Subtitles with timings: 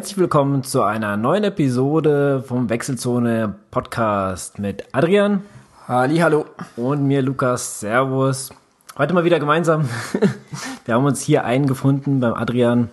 [0.00, 5.42] Herzlich willkommen zu einer neuen Episode vom Wechselzone Podcast mit Adrian.
[5.86, 6.46] Halli, hallo.
[6.76, 7.80] Und mir Lukas.
[7.80, 8.48] Servus.
[8.96, 9.90] Heute mal wieder gemeinsam.
[10.86, 12.88] Wir haben uns hier eingefunden beim Adrian.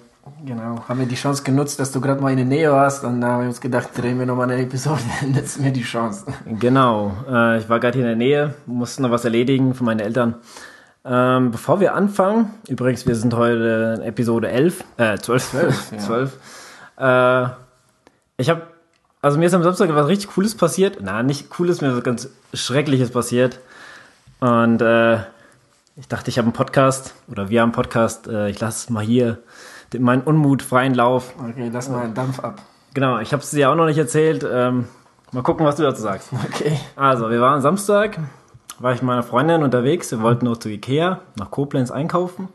[0.45, 3.21] Genau, haben wir die Chance genutzt, dass du gerade mal in der Nähe warst und
[3.21, 4.99] da haben wir uns gedacht, drehen wir nochmal eine Episode,
[5.33, 6.25] nutzen wir die Chance.
[6.59, 10.03] Genau, äh, ich war gerade hier in der Nähe, musste noch was erledigen für meine
[10.03, 10.35] Eltern.
[11.05, 15.97] Ähm, bevor wir anfangen, übrigens, wir sind heute in Episode 11, äh, 12, 12, ja.
[15.99, 16.37] 12.
[16.97, 17.47] Äh,
[18.37, 18.63] ich habe,
[19.21, 20.97] also mir ist am Samstag was richtig Cooles passiert.
[21.01, 23.59] Na, nicht Cooles, mir ist was ganz Schreckliches passiert.
[24.39, 25.17] Und äh,
[25.95, 29.03] ich dachte, ich habe einen Podcast, oder wir haben einen Podcast, äh, ich lasse mal
[29.03, 29.39] hier
[29.97, 31.33] meinen Unmut freien Lauf.
[31.39, 32.61] Okay, lass mal einen Dampf ab.
[32.93, 34.45] Genau, ich habe es dir auch noch nicht erzählt.
[34.49, 34.87] Ähm,
[35.31, 36.29] mal gucken, was du dazu sagst.
[36.33, 36.79] Okay.
[36.95, 38.19] Also, wir waren Samstag,
[38.79, 40.11] war ich mit meiner Freundin unterwegs.
[40.11, 42.49] Wir wollten noch zu Ikea, nach Koblenz einkaufen.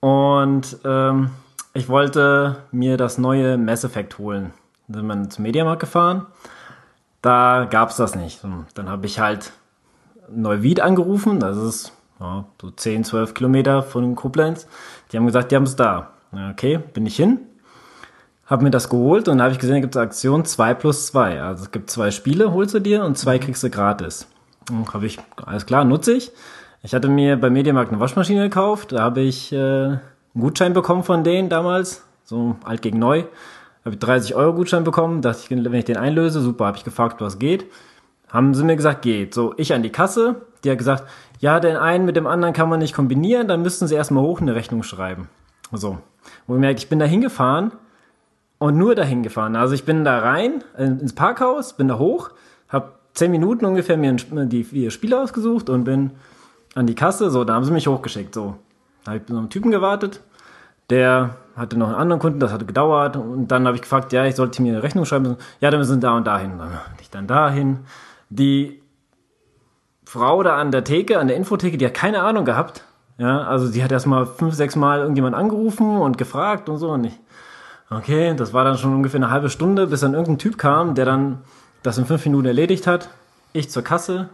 [0.00, 1.30] Und ähm,
[1.74, 4.52] ich wollte mir das neue Mass Effect holen.
[4.88, 6.26] Dann sind wir zum Mediamarkt gefahren.
[7.22, 8.40] Da gab es das nicht.
[8.74, 9.52] Dann habe ich halt
[10.30, 11.40] Neuwied angerufen.
[11.40, 14.66] Das ist ja, so 10, 12 Kilometer von Koblenz.
[15.10, 16.10] Die haben gesagt, die haben es da.
[16.50, 17.40] Okay, bin ich hin,
[18.46, 21.42] habe mir das geholt und habe ich gesehen, da gibt es Aktion 2 plus 2.
[21.42, 24.26] Also es gibt zwei Spiele, holst du dir und zwei kriegst du gratis.
[24.92, 26.32] Habe ich, alles klar, nutze ich.
[26.82, 29.98] Ich hatte mir bei Mediamarkt eine Waschmaschine gekauft, da habe ich äh,
[30.34, 33.24] einen Gutschein bekommen von denen damals, so alt gegen neu.
[33.84, 36.84] Habe ich 30 Euro Gutschein bekommen, dachte ich, wenn ich den einlöse, super, habe ich
[36.84, 37.66] gefragt, was geht.
[38.28, 39.34] Haben sie mir gesagt, geht.
[39.34, 41.04] So, ich an die Kasse, die hat gesagt,
[41.40, 44.40] ja, den einen mit dem anderen kann man nicht kombinieren, dann müssten sie erstmal hoch
[44.40, 45.28] eine Rechnung schreiben.
[45.72, 45.98] So.
[46.46, 47.72] Wo ich merke, ich bin da hingefahren
[48.58, 49.56] und nur dahin gefahren.
[49.56, 52.30] Also ich bin da rein ins Parkhaus, bin da hoch,
[52.68, 56.12] habe zehn Minuten ungefähr mir die vier Spiele ausgesucht und bin
[56.74, 57.30] an die Kasse.
[57.30, 58.34] So, da haben sie mich hochgeschickt.
[58.34, 58.54] So,
[59.06, 60.20] habe ich bei einem Typen gewartet.
[60.90, 63.16] Der hatte noch einen anderen Kunden, das hatte gedauert.
[63.16, 65.36] Und dann habe ich gefragt, ja, ich sollte mir eine Rechnung schreiben.
[65.60, 66.58] Ja, dann müssen wir da und dahin.
[66.58, 67.80] Dann ich dann dahin.
[68.30, 68.82] Die
[70.12, 72.84] Frau da an der Theke, an der Infotheke, die hat keine Ahnung gehabt,
[73.18, 77.04] ja, also sie hat erstmal fünf, sechs Mal irgendjemand angerufen und gefragt und so und
[77.04, 77.18] ich,
[77.88, 81.04] okay, das war dann schon ungefähr eine halbe Stunde, bis dann irgendein Typ kam, der
[81.04, 81.38] dann
[81.82, 83.08] das in fünf Minuten erledigt hat.
[83.52, 84.28] Ich zur Kasse.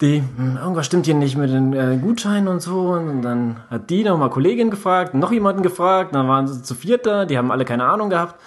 [0.00, 2.90] Die, hm, irgendwas stimmt hier nicht mit den äh, Gutscheinen und so.
[2.90, 7.06] Und dann hat die nochmal Kollegin gefragt, noch jemanden gefragt, dann waren sie zu viert
[7.06, 8.40] da, die haben alle keine Ahnung gehabt.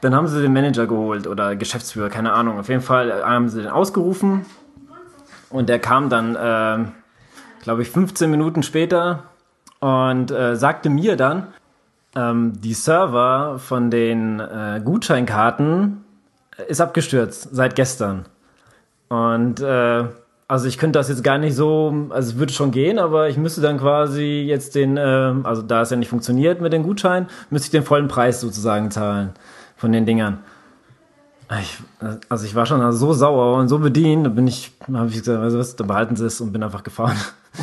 [0.00, 2.60] Dann haben sie den Manager geholt oder Geschäftsführer, keine Ahnung.
[2.60, 4.46] Auf jeden Fall haben sie den ausgerufen
[5.50, 6.84] und der kam dann äh,
[7.68, 9.24] glaube ich, 15 Minuten später
[9.80, 11.48] und äh, sagte mir dann,
[12.16, 16.04] ähm, die Server von den äh, Gutscheinkarten
[16.66, 18.24] ist abgestürzt seit gestern.
[19.08, 20.04] Und äh,
[20.48, 23.36] also ich könnte das jetzt gar nicht so, also es würde schon gehen, aber ich
[23.36, 27.28] müsste dann quasi jetzt den, äh, also da es ja nicht funktioniert mit den Gutscheinen,
[27.50, 29.32] müsste ich den vollen Preis sozusagen zahlen
[29.76, 30.38] von den Dingern.
[31.60, 31.78] Ich,
[32.28, 35.40] also ich war schon so sauer und so bedient, da bin ich, habe ich gesagt,
[35.40, 37.16] weißt du was, da behalten sie es und bin einfach gefahren.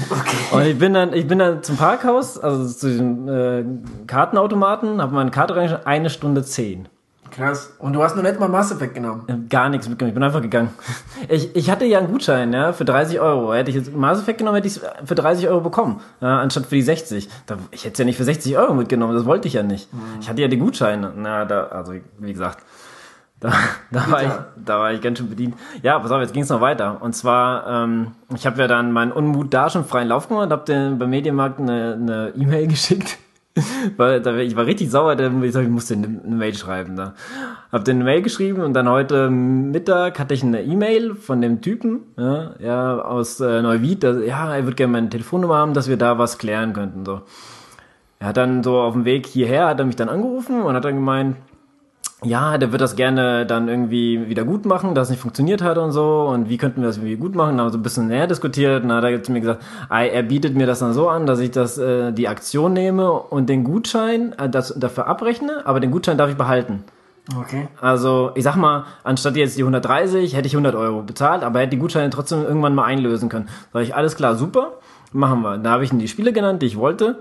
[0.09, 0.38] Okay.
[0.51, 3.63] Und ich bin dann, ich bin dann zum Parkhaus, also zu dem äh,
[4.07, 6.88] Kartenautomaten, habe meine Karte reingeschrieben, eine Stunde zehn.
[7.31, 7.74] Krass.
[7.80, 9.50] Und du hast nur nicht mal Masse weggenommen?
[9.50, 10.12] Gar nichts mitgenommen.
[10.12, 10.69] Ich bin einfach gegangen.
[11.28, 13.53] Ich, ich hatte ja einen Gutschein, ja, für 30 Euro.
[13.53, 16.75] Hätte ich jetzt Masse weggenommen, hätte ich es für 30 Euro bekommen, ja, anstatt für
[16.75, 17.30] die 60.
[17.46, 19.94] Da, ich hätte es ja nicht für 60 Euro mitgenommen, das wollte ich ja nicht.
[19.94, 20.00] Mhm.
[20.22, 21.13] Ich hatte ja die Gutscheine.
[21.16, 22.59] Na, da, also, wie gesagt.
[23.38, 23.52] Da,
[23.92, 25.56] da, war ich, da war ich ganz schön bedient.
[25.84, 27.02] Ja, pass auf, jetzt ging es noch weiter.
[27.02, 30.63] Und zwar, ähm, ich habe ja dann meinen Unmut da schon freien Lauf gemacht, habe
[30.66, 33.19] den beim Medienmarkt eine E-Mail e geschickt.
[33.97, 36.95] Weil da, ich war richtig sauer, da, ich, ich musste eine, Mail schreiben.
[36.95, 37.13] Da.
[37.71, 41.61] Hab den eine Mail geschrieben und dann heute Mittag hatte ich eine E-Mail von dem
[41.61, 45.88] Typen, ja, ja aus äh, Neuwied, dass, ja, er würde gerne meine Telefonnummer haben, dass
[45.88, 47.06] wir da was klären könnten.
[47.06, 47.21] So.
[48.19, 50.83] Er hat dann so auf dem Weg hierher, hat er mich dann angerufen und hat
[50.83, 51.38] dann gemeint,
[52.25, 55.77] ja, der wird das gerne dann irgendwie wieder gut machen, dass es nicht funktioniert hat
[55.77, 57.83] und so und wie könnten wir das irgendwie gut machen, dann haben wir so ein
[57.83, 60.94] bisschen näher diskutiert und dann hat er zu mir gesagt, er bietet mir das dann
[60.94, 65.07] so an, dass ich das äh, die Aktion nehme und den Gutschein äh, das, dafür
[65.07, 66.83] abrechne, aber den Gutschein darf ich behalten.
[67.39, 67.68] Okay.
[67.81, 71.71] Also, ich sag mal, anstatt jetzt die 130 hätte ich 100 Euro bezahlt, aber hätte
[71.71, 73.50] die Gutscheine trotzdem irgendwann mal einlösen können.
[73.74, 74.74] Sag ich, alles klar, super,
[75.12, 75.57] machen wir.
[75.57, 77.19] Da habe ich ihm die Spiele genannt, die ich wollte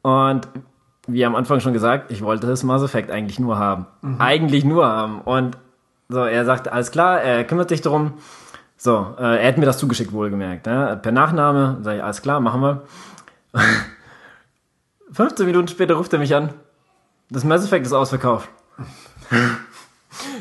[0.00, 0.48] und
[1.06, 3.86] wie am Anfang schon gesagt, ich wollte das Mass Effect eigentlich nur haben.
[4.02, 4.20] Mhm.
[4.20, 5.20] Eigentlich nur haben.
[5.20, 5.58] Und
[6.08, 8.14] so, er sagt, alles klar, er kümmert sich darum.
[8.76, 10.66] So, äh, er hat mir das zugeschickt, wohlgemerkt.
[10.66, 10.98] Ne?
[11.02, 12.82] Per Nachname, sage ich, alles klar, machen wir.
[15.12, 16.50] 15 Minuten später ruft er mich an.
[17.30, 18.48] Das Mass Effect ist ausverkauft.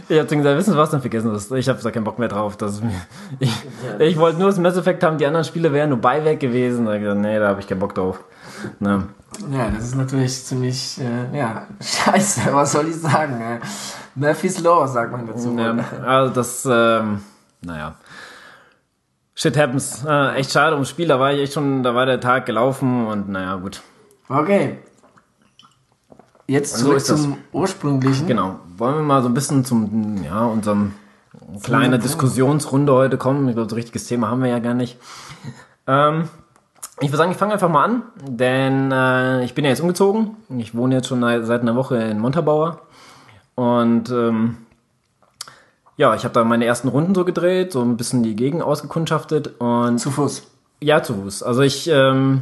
[0.09, 1.49] Ich hab zu ihm gesagt, wissen Sie was, dann vergessen es.
[1.51, 2.57] Ich habe da keinen Bock mehr drauf.
[2.57, 2.91] Das mir,
[3.39, 3.53] ich
[3.99, 6.85] ich wollte nur das Mass Effect haben, die anderen Spiele wären nur Beiwerk gewesen.
[6.85, 8.23] Da hab ich gesagt, nee, da habe ich keinen Bock drauf.
[8.79, 9.07] Ne.
[9.51, 13.39] Ja, das ist natürlich ziemlich, äh, ja, scheiße, was soll ich sagen?
[13.41, 13.59] Äh,
[14.15, 15.55] Murphy's Law, sagt man dazu.
[15.57, 15.75] Ja,
[16.05, 17.21] also das, ähm,
[17.61, 17.95] naja.
[19.33, 20.03] Shit happens.
[20.05, 23.07] Äh, echt schade ums Spiel, da war ich echt schon, da war der Tag gelaufen
[23.07, 23.81] und naja, gut.
[24.27, 24.79] Okay.
[26.47, 27.21] Jetzt So zurück das.
[27.21, 28.27] zum ursprünglichen.
[28.27, 28.59] Genau.
[28.77, 30.93] Wollen wir mal so ein bisschen zum, ja, unserem
[31.63, 33.47] kleine Diskussionsrunde heute kommen.
[33.47, 34.97] Ich glaube, so ein richtiges Thema haben wir ja gar nicht.
[35.87, 36.27] Ähm,
[37.01, 40.37] ich würde sagen, ich fange einfach mal an, denn äh, ich bin ja jetzt umgezogen.
[40.57, 42.81] Ich wohne jetzt schon seit einer Woche in Montabaur.
[43.55, 44.57] Und ähm,
[45.97, 49.59] ja, ich habe da meine ersten Runden so gedreht, so ein bisschen die Gegend ausgekundschaftet
[49.59, 50.43] und Zu Fuß.
[50.81, 51.43] ja, zu Fuß.
[51.43, 52.41] Also ich ähm,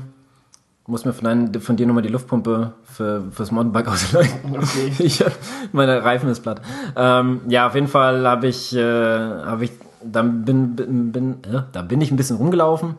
[0.88, 4.30] muss mir von, dein, von dir nochmal die Luftpumpe für, fürs Mountainbike ausleihen.
[4.54, 4.94] Okay.
[5.00, 5.32] Ich, hab-
[5.72, 6.62] meine Reifen ist platt.
[6.96, 9.72] Ähm, ja, auf jeden Fall habe ich, äh, habe ich,
[10.04, 12.96] dann bin, bin, bin äh, da bin ich ein bisschen rumgelaufen.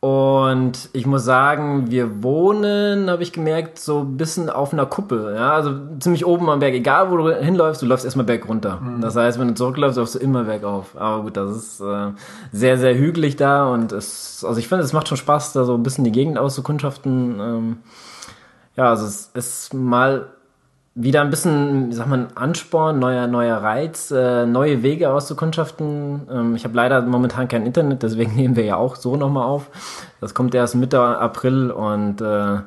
[0.00, 5.34] Und ich muss sagen, wir wohnen, habe ich gemerkt, so ein bisschen auf einer Kuppel.
[5.34, 6.74] Ja, also ziemlich oben am Berg.
[6.74, 8.80] Egal, wo du hinläufst, du läufst erstmal berg runter.
[9.00, 10.96] Das heißt, wenn du zurückläufst, läufst du immer bergauf.
[10.96, 12.12] Aber gut, das ist äh,
[12.52, 13.66] sehr, sehr hügelig da.
[13.66, 16.38] Und es, also ich finde, es macht schon Spaß, da so ein bisschen die Gegend
[16.38, 17.40] auszukundschaften.
[17.40, 17.76] Ähm,
[18.76, 20.28] ja, also es ist mal
[21.00, 26.22] wieder ein bisschen, wie sagt man, Ansporn, neuer, neuer Reiz, äh, neue Wege auszukundschaften.
[26.28, 29.70] Ähm, ich habe leider momentan kein Internet, deswegen nehmen wir ja auch so nochmal auf.
[30.20, 32.58] Das kommt erst Mitte April und äh,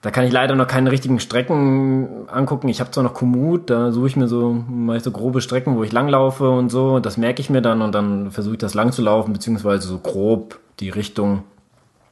[0.00, 2.68] da kann ich leider noch keine richtigen Strecken angucken.
[2.68, 5.82] Ich habe zwar noch Komoot, da suche ich mir so mal so grobe Strecken, wo
[5.82, 7.00] ich langlaufe und so.
[7.00, 9.98] Das merke ich mir dann und dann versuche ich das lang zu laufen, beziehungsweise so
[9.98, 11.42] grob die Richtung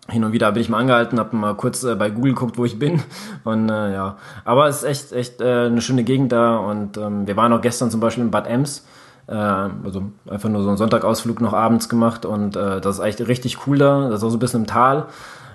[0.08, 2.64] hin und wieder bin ich mal angehalten, habe mal kurz äh, bei Google geguckt, wo
[2.64, 3.02] ich bin.
[3.44, 6.56] Und äh, ja, aber es ist echt, echt äh, eine schöne Gegend da.
[6.56, 8.84] Und ähm, wir waren auch gestern zum Beispiel in Bad Ems.
[9.28, 12.24] Äh, also einfach nur so einen Sonntagausflug noch abends gemacht.
[12.24, 14.08] Und äh, das ist echt richtig cool da.
[14.08, 15.06] Das ist auch so ein bisschen im Tal.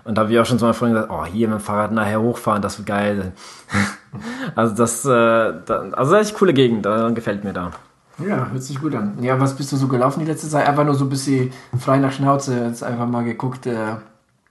[0.06, 1.92] Und da habe ich auch schon zu meiner Freundin gesagt, oh, hier mit dem Fahrrad
[1.92, 3.34] nachher hochfahren, das wird geil.
[4.56, 7.72] also das, äh, da, also das ist echt coole Gegend, da gefällt mir da.
[8.26, 9.18] Ja, hört sich gut an.
[9.22, 10.66] Ja, was bist du so gelaufen die letzte Zeit?
[10.66, 12.58] Einfach nur so ein bisschen frei nach Schnauze.
[12.68, 13.66] Jetzt einfach mal geguckt,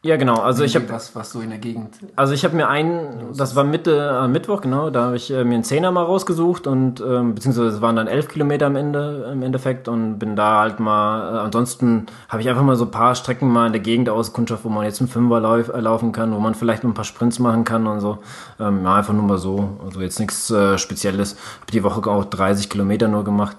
[0.06, 0.36] Ja, genau.
[0.36, 1.96] Also ich habe was, was so in der Gegend.
[2.14, 5.42] Also ich habe mir einen, das war Mitte am Mittwoch, genau, da habe ich äh,
[5.42, 9.28] mir einen Zehner mal rausgesucht und ähm, beziehungsweise es waren dann elf Kilometer am Ende
[9.32, 12.92] im Endeffekt und bin da halt mal, äh, ansonsten habe ich einfach mal so ein
[12.92, 16.12] paar Strecken mal in der Gegend auskundschaft, wo man jetzt einen Fünfer lauf, äh, laufen
[16.12, 18.18] kann, wo man vielleicht ein paar Sprints machen kann und so.
[18.60, 21.36] Ähm, ja, einfach nur mal so, also jetzt nichts äh, Spezielles.
[21.62, 23.56] Habe die Woche auch 30 Kilometer nur gemacht.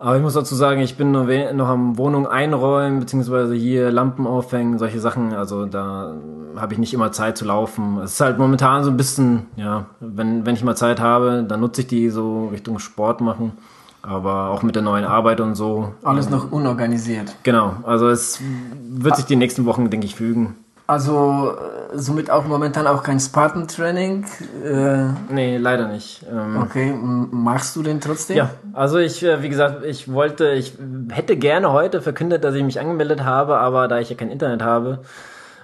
[0.00, 3.90] Aber ich muss dazu sagen, ich bin nur we- noch am Wohnung einräumen, beziehungsweise hier
[3.90, 5.32] Lampen aufhängen, solche Sachen.
[5.34, 6.14] Also da
[6.56, 7.98] habe ich nicht immer Zeit zu laufen.
[7.98, 11.60] Es ist halt momentan so ein bisschen, ja, wenn, wenn ich mal Zeit habe, dann
[11.60, 13.52] nutze ich die so Richtung Sport machen.
[14.00, 15.92] Aber auch mit der neuen Arbeit und so.
[16.04, 17.34] Alles noch unorganisiert.
[17.42, 18.40] Genau, also es
[18.88, 20.54] wird sich die nächsten Wochen, denke ich, fügen.
[20.88, 24.24] Also äh, somit auch momentan auch kein Spartan-Training.
[24.64, 26.24] Äh, Nee, leider nicht.
[26.32, 28.38] Ähm, okay, machst du denn trotzdem?
[28.38, 30.78] Ja, also ich, äh, wie gesagt, ich wollte, ich
[31.10, 34.62] hätte gerne heute verkündet, dass ich mich angemeldet habe, aber da ich ja kein Internet
[34.62, 35.00] habe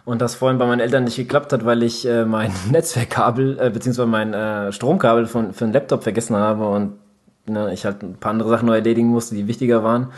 [0.05, 3.71] und das vorhin bei meinen Eltern nicht geklappt hat, weil ich äh, mein Netzwerkkabel, äh,
[3.71, 6.99] beziehungsweise mein äh, Stromkabel von, für den Laptop vergessen habe und
[7.47, 10.09] ne, ich halt ein paar andere Sachen noch erledigen musste, die wichtiger waren,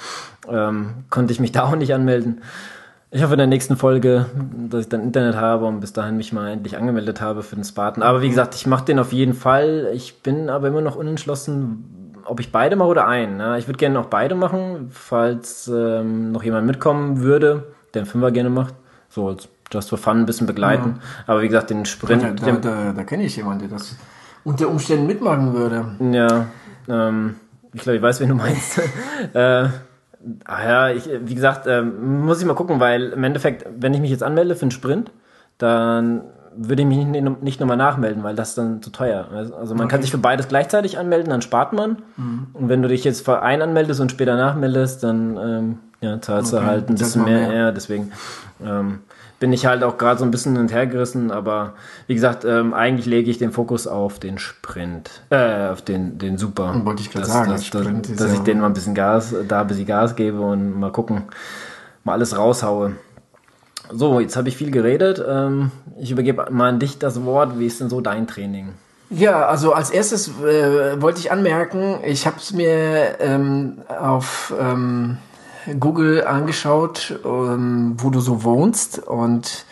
[0.51, 2.43] ähm, konnte ich mich da auch nicht anmelden.
[3.11, 4.27] Ich hoffe in der nächsten Folge,
[4.69, 7.65] dass ich dann Internet habe und bis dahin mich mal endlich angemeldet habe für den
[7.65, 8.03] Spartan.
[8.03, 9.91] Aber wie gesagt, ich mache den auf jeden Fall.
[9.95, 13.37] Ich bin aber immer noch unentschlossen, ob ich beide mache oder einen.
[13.37, 13.59] Ne?
[13.59, 18.33] Ich würde gerne noch beide machen, falls ähm, noch jemand mitkommen würde, der einen Fünfer
[18.33, 18.75] gerne macht.
[19.09, 21.01] So als just for fun ein bisschen begleiten.
[21.27, 23.97] Aber wie gesagt, den Sprint, Da, da, da, da kenne ich jemanden, der das
[24.43, 25.85] unter Umständen mitmachen würde.
[26.13, 26.47] Ja,
[26.89, 27.37] ähm,
[27.73, 28.81] ich glaube, ich weiß, wen du meinst.
[29.33, 29.69] äh,
[30.45, 34.01] ah ja, ich, wie gesagt, ähm, muss ich mal gucken, weil im Endeffekt, wenn ich
[34.01, 35.11] mich jetzt anmelde für einen Sprint,
[35.59, 36.23] dann
[36.59, 39.27] würde ich mich nicht, nicht nochmal nachmelden, weil das ist dann zu teuer.
[39.59, 41.99] Also man kann sich für beides gleichzeitig anmelden, dann spart man.
[42.55, 46.55] Und wenn du dich jetzt für einen anmeldest und später nachmeldest, dann ähm, ja, zahlst
[46.55, 47.49] Okay, du halt ein bisschen mehr.
[47.49, 47.53] mehr.
[47.53, 48.11] Ja, deswegen
[48.65, 49.01] ähm,
[49.47, 51.75] bin ich halt auch gerade so ein bisschen hin und her gerissen, aber
[52.09, 56.37] wie gesagt, ähm, eigentlich lege ich den Fokus auf den Sprint, äh, auf den, den
[56.37, 56.75] Super.
[56.85, 59.33] Wollte ich gerade Dass- sagen, dass, dass, dass ich ja- denen mal ein bisschen Gas,
[59.47, 61.23] da ein bisschen Gas gebe und mal gucken,
[62.03, 62.97] mal alles raushaue.
[63.93, 65.23] So, jetzt habe ich viel geredet.
[65.25, 67.57] Ähm, ich übergebe mal an dich das Wort.
[67.61, 68.71] Wie ist denn so dein Training?
[69.11, 75.19] Ja, also als erstes äh, wollte ich anmerken, ich habe es mir ähm, auf ähm,
[75.81, 79.67] Google angeschaut, ähm, wo du so wohnst und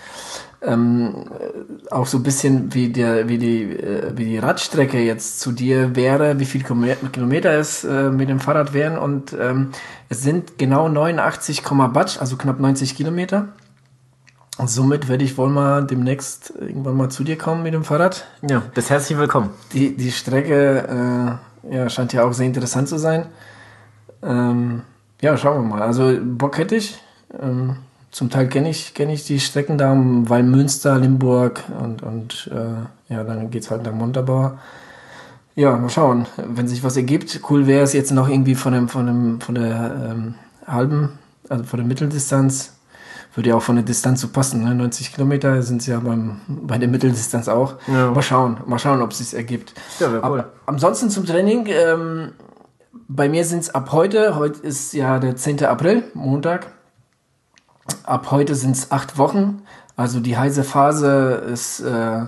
[0.62, 5.40] ähm, äh, auch so ein bisschen wie der, wie die, äh, wie die Radstrecke jetzt
[5.40, 9.70] zu dir wäre, wie viel Kilometer es äh, mit dem Fahrrad wären und ähm,
[10.08, 13.48] es sind genau 89, Batsch, also knapp 90 Kilometer.
[14.56, 18.24] Und somit werde ich wohl mal demnächst irgendwann mal zu dir kommen mit dem Fahrrad.
[18.48, 19.50] Ja, bist herzlich willkommen.
[19.72, 23.26] Die, die Strecke äh, ja, scheint ja auch sehr interessant zu sein.
[24.22, 24.82] Ähm,
[25.24, 25.82] ja, schauen wir mal.
[25.82, 26.98] Also Bock hätte ich.
[27.40, 27.76] Ähm,
[28.10, 33.12] zum Teil kenne ich, kenn ich die Strecken da, weil Münster, Limburg und, und äh,
[33.12, 34.58] ja, dann geht es halt nach Montabaur.
[35.56, 37.40] Ja, mal schauen, wenn sich was ergibt.
[37.48, 40.34] Cool wäre es jetzt noch irgendwie von, dem, von, dem, von der ähm,
[40.66, 42.74] halben, also von der Mitteldistanz.
[43.34, 44.62] Würde ja auch von der Distanz so passen.
[44.62, 44.74] Ne?
[44.76, 47.74] 90 Kilometer sind es ja beim, bei der Mitteldistanz auch.
[47.88, 48.12] Ja.
[48.12, 49.74] Mal schauen, mal schauen, ob es sich ergibt.
[49.98, 50.40] Ja, wäre cool.
[50.40, 51.66] Aber ansonsten zum Training.
[51.68, 52.32] Ähm,
[53.08, 55.64] bei mir sind es ab heute, heute ist ja der 10.
[55.64, 56.68] April, Montag.
[58.04, 59.62] Ab heute sind es acht Wochen.
[59.96, 62.22] Also die heiße Phase ist, äh,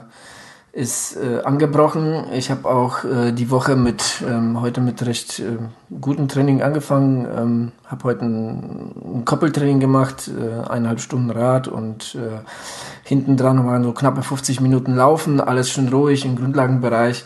[0.72, 2.26] ist äh, angebrochen.
[2.32, 5.56] Ich habe auch äh, die Woche mit ähm, heute mit recht äh,
[6.00, 7.26] gutem Training angefangen.
[7.26, 12.40] Ähm, habe heute ein, ein Koppeltraining gemacht, äh, eineinhalb Stunden Rad und äh,
[13.02, 15.40] hinten dran waren so knappe 50 Minuten Laufen.
[15.40, 17.24] Alles schön ruhig im Grundlagenbereich.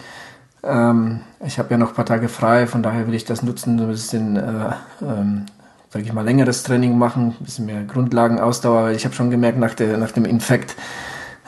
[0.63, 3.81] Ähm, ich habe ja noch ein paar Tage frei, von daher will ich das nutzen,
[3.81, 5.47] ein bisschen äh, ähm,
[5.95, 9.75] ich mal, längeres Training machen, ein bisschen mehr Grundlagenausdauer, weil ich habe schon gemerkt, nach,
[9.75, 10.77] der, nach dem Infekt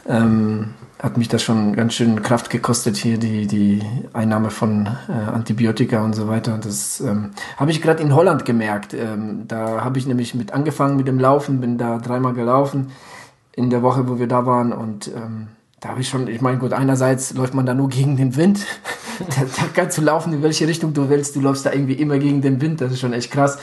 [0.09, 5.13] ähm, hat mich das schon ganz schön Kraft gekostet, hier die, die Einnahme von äh,
[5.13, 6.59] Antibiotika und so weiter.
[6.59, 8.95] Das ähm, habe ich gerade in Holland gemerkt.
[8.95, 12.93] Ähm, da habe ich nämlich mit angefangen mit dem Laufen, bin da dreimal gelaufen
[13.55, 15.49] in der Woche, wo wir da waren und ähm,
[15.83, 18.61] da habe ich schon, ich meine, gut, einerseits läuft man da nur gegen den Wind.
[19.19, 21.35] da, da kannst du laufen, in welche Richtung du willst.
[21.35, 22.81] Du läufst da irgendwie immer gegen den Wind.
[22.81, 23.59] Das ist schon echt krass.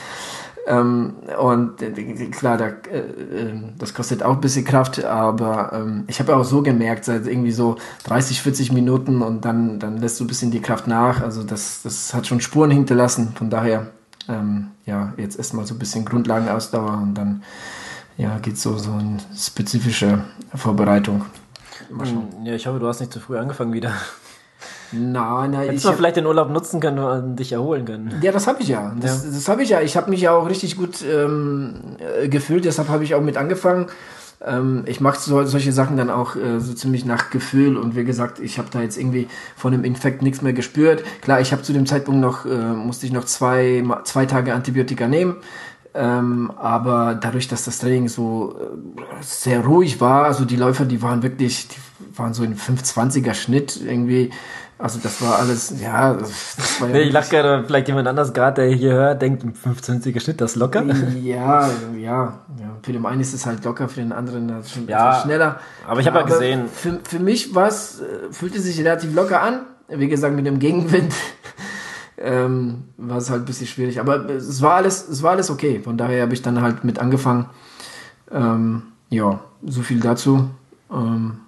[0.66, 1.90] Ähm, und äh,
[2.26, 6.44] klar, da, äh, äh, das kostet auch ein bisschen Kraft, aber ähm, ich habe auch
[6.44, 10.50] so gemerkt, seit irgendwie so 30, 40 Minuten und dann, dann lässt du ein bisschen
[10.50, 11.22] die Kraft nach.
[11.22, 13.32] Also das, das hat schon Spuren hinterlassen.
[13.34, 13.86] Von daher,
[14.28, 17.42] ähm, ja, jetzt erstmal so ein bisschen Grundlagenausdauer und dann
[18.18, 20.22] ja, geht so, so eine spezifische
[20.54, 21.24] Vorbereitung.
[22.44, 23.92] Ja, ich hoffe, du hast nicht zu früh angefangen wieder.
[24.92, 25.68] Nein, nein.
[25.68, 28.14] Hättest du vielleicht den Urlaub nutzen können und dich erholen können.
[28.22, 28.94] Ja, das habe ich ja.
[29.00, 29.30] Das, ja.
[29.30, 29.80] das habe ich ja.
[29.80, 33.36] Ich habe mich ja auch richtig gut ähm, äh, gefühlt, deshalb habe ich auch mit
[33.36, 33.86] angefangen.
[34.42, 38.04] Ähm, ich mache so, solche Sachen dann auch äh, so ziemlich nach Gefühl und wie
[38.04, 41.04] gesagt, ich habe da jetzt irgendwie von dem Infekt nichts mehr gespürt.
[41.20, 45.08] Klar, ich habe zu dem Zeitpunkt noch, äh, musste ich noch zwei, zwei Tage Antibiotika
[45.08, 45.36] nehmen.
[45.92, 51.02] Ähm, aber dadurch, dass das Training so äh, sehr ruhig war, also die Läufer, die
[51.02, 54.30] waren wirklich, die waren so in 520er Schnitt irgendwie
[54.80, 56.16] also das war alles, ja,
[56.78, 60.40] war ja Ich lache gerade, vielleicht jemand anders gerade, der hier hört, denkt, 25er Schnitt,
[60.40, 60.82] das ist locker.
[61.20, 61.68] Ja,
[61.98, 62.76] ja, ja.
[62.82, 65.60] Für den einen ist es halt locker, für den anderen das schon ja, schneller.
[65.86, 66.68] Aber ich habe ja gesehen.
[66.72, 69.66] Für, für mich war es, äh, fühlte sich relativ locker an.
[69.88, 71.12] Wie gesagt, mit dem Gegenwind
[72.20, 74.00] ähm, war es halt ein bisschen schwierig.
[74.00, 75.80] Aber es war alles, es war alles okay.
[75.82, 77.46] Von daher habe ich dann halt mit angefangen.
[78.30, 80.50] Ähm, ja, so viel dazu.
[80.90, 81.40] Ähm,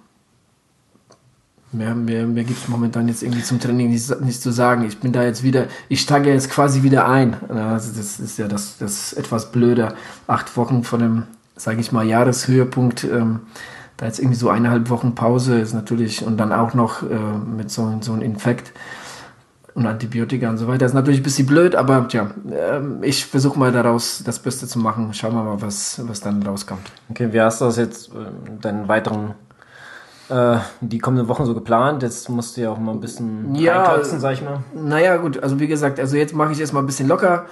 [1.73, 4.85] Mehr, mehr, mehr gibt es momentan jetzt irgendwie zum Training nicht, nicht zu sagen.
[4.85, 7.35] Ich bin da jetzt wieder, ich steige jetzt quasi wieder ein.
[7.49, 9.95] Also das ist ja das, das etwas blöder.
[10.27, 11.23] Acht Wochen von dem,
[11.55, 13.05] sage ich mal, Jahreshöhepunkt.
[13.05, 13.39] Ähm,
[13.97, 17.15] da jetzt irgendwie so eineinhalb Wochen Pause ist natürlich und dann auch noch äh,
[17.57, 18.71] mit so, so einem Infekt
[19.75, 20.85] und Antibiotika und so weiter.
[20.85, 24.79] ist natürlich ein bisschen blöd, aber tja, äh, ich versuche mal daraus das Beste zu
[24.79, 25.13] machen.
[25.13, 26.91] Schauen wir mal, was, was dann rauskommt.
[27.09, 29.33] Okay, wie hast du das jetzt, äh, deinen weiteren
[30.29, 32.03] äh, die kommenden Wochen so geplant.
[32.03, 34.59] Jetzt musst du ja auch mal ein bisschen ja, reinkürzen, sag ich mal.
[34.73, 37.45] Naja, gut, also wie gesagt, also jetzt mache ich erstmal ein bisschen locker.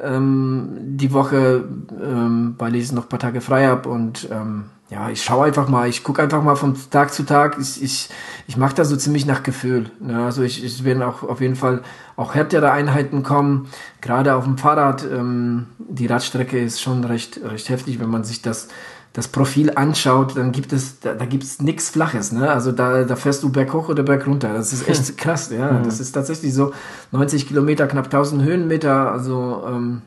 [0.00, 1.64] Ähm, die Woche,
[2.00, 5.68] ähm, weil ich noch ein paar Tage frei habe und ähm, ja, ich schaue einfach
[5.68, 7.58] mal, ich gucke einfach mal von Tag zu Tag.
[7.60, 8.08] Ich, ich,
[8.46, 9.90] ich mache da so ziemlich nach Gefühl.
[10.00, 10.24] Ne?
[10.24, 11.82] Also ich, ich werde auch auf jeden Fall
[12.16, 13.68] auch härtere Einheiten kommen.
[14.00, 18.40] Gerade auf dem Fahrrad, ähm, die Radstrecke ist schon recht, recht heftig, wenn man sich
[18.40, 18.68] das
[19.14, 22.50] das Profil anschaut, dann gibt es, da, da gibt es nichts Flaches, ne?
[22.50, 24.52] Also da, da fährst du berghoch oder bergunter.
[24.52, 25.72] Das ist echt krass, ja.
[25.72, 25.84] Mhm.
[25.84, 26.72] Das ist tatsächlich so
[27.12, 30.02] 90 Kilometer, knapp 1000 Höhenmeter, also, ähm,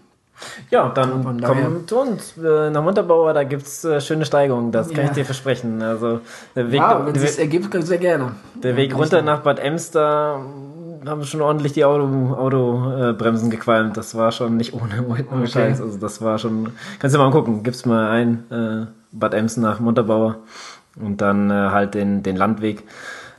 [0.70, 4.90] ja, dann komm zu uns äh, nach Montabaur, da gibt es äh, schöne Steigungen, das
[4.90, 5.06] kann ja.
[5.06, 5.82] ich dir versprechen.
[5.82, 6.22] Also
[6.56, 8.32] der Weg, ja, wenn es ergibt, sehr gerne.
[8.56, 10.42] Der Weg runter nach Bad Emster
[11.06, 13.98] haben schon ordentlich die Auto, Autobremsen äh, gequalmt.
[13.98, 15.48] Das war schon nicht ohne, ohne okay.
[15.48, 15.82] Scheiß.
[15.82, 16.74] Also das war schon.
[17.00, 17.64] Kannst du mal gucken.
[17.64, 20.38] Gib's mal ein, äh, Bad Emsen nach Montabaur
[21.00, 22.84] und dann äh, halt den, den Landweg.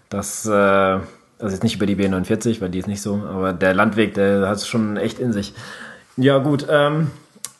[0.08, 1.04] Das, äh, also
[1.40, 4.56] jetzt nicht über die B49, weil die ist nicht so, aber der Landweg, der hat
[4.56, 5.54] es schon echt in sich.
[6.22, 6.66] Ja, gut.
[6.70, 7.10] Ähm,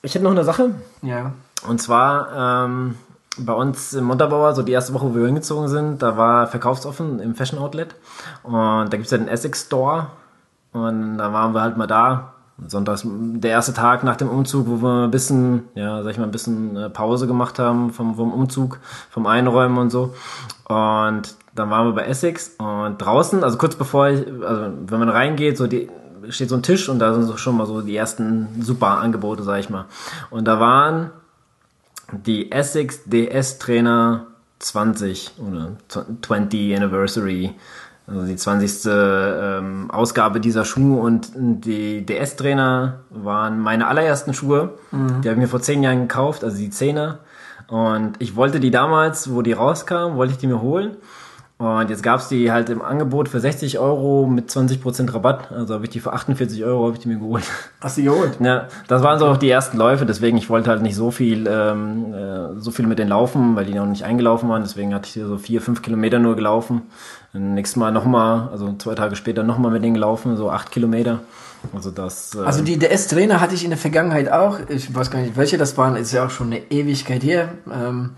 [0.03, 0.71] ich hätte noch eine Sache.
[1.03, 1.33] Ja.
[1.67, 2.95] Und zwar, ähm,
[3.37, 7.19] bei uns im Montabaur, so die erste Woche, wo wir hingezogen sind, da war verkaufsoffen
[7.19, 7.97] im Fashion Outlet.
[8.45, 10.07] Und da gibt es ja den Essex Store.
[10.73, 12.35] Und da waren wir halt mal da.
[12.65, 16.25] Sonntags, der erste Tag nach dem Umzug, wo wir ein bisschen, ja, sag ich mal,
[16.25, 18.79] ein bisschen äh, Pause gemacht haben vom, vom Umzug,
[19.11, 20.15] vom Einräumen und so.
[20.69, 25.09] Und dann waren wir bei Essex und draußen, also kurz bevor ich, also wenn man
[25.09, 25.91] reingeht, so die,
[26.31, 29.43] steht so ein Tisch und da sind so schon mal so die ersten super Angebote,
[29.43, 29.87] sag ich mal.
[30.31, 31.11] Und da waren
[32.13, 34.27] die Essex DS Trainer
[34.59, 35.73] 20 oder
[36.23, 37.55] 20 Anniversary,
[38.07, 38.87] also die 20.
[38.87, 44.75] Ähm, Ausgabe dieser Schuhe und die DS Trainer waren meine allerersten Schuhe.
[44.91, 45.23] Mhm.
[45.23, 47.19] Die habe ich mir vor zehn Jahren gekauft, also die Zehner.
[47.69, 50.97] Und ich wollte die damals, wo die rauskamen, wollte ich die mir holen.
[51.63, 55.53] Und jetzt gab es die halt im Angebot für 60 Euro mit 20% Rabatt.
[55.53, 57.45] Also habe ich die für 48 Euro habe ich die mir geholt.
[57.81, 58.33] Hast du geholt?
[58.41, 60.05] Ja, das waren so auch die ersten Läufe.
[60.05, 63.65] Deswegen, ich wollte halt nicht so viel, ähm, äh, so viel mit denen laufen, weil
[63.65, 64.63] die noch nicht eingelaufen waren.
[64.63, 66.83] Deswegen hatte ich hier so vier, fünf Kilometer nur gelaufen.
[67.33, 71.21] Und nächstes Mal nochmal, also zwei Tage später nochmal mit denen gelaufen, so acht Kilometer.
[71.73, 72.35] Also das.
[72.35, 74.59] Äh also die DS-Trainer hatte ich in der Vergangenheit auch.
[74.69, 75.95] Ich weiß gar nicht, welche das waren.
[75.95, 77.51] Ist ja auch schon eine Ewigkeit her.
[77.73, 78.17] Ähm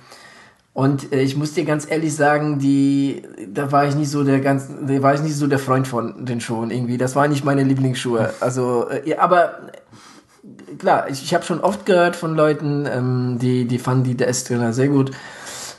[0.74, 4.40] und äh, ich muss dir ganz ehrlich sagen, die, da war ich nicht so der
[4.40, 6.98] ganz, da war ich nicht so der Freund von den Schuhen irgendwie.
[6.98, 8.34] Das waren nicht meine Lieblingsschuhe.
[8.40, 13.38] Also, äh, ja, aber äh, klar, ich, ich habe schon oft gehört von Leuten, ähm,
[13.40, 15.12] die, die fanden die DS-Trainer sehr gut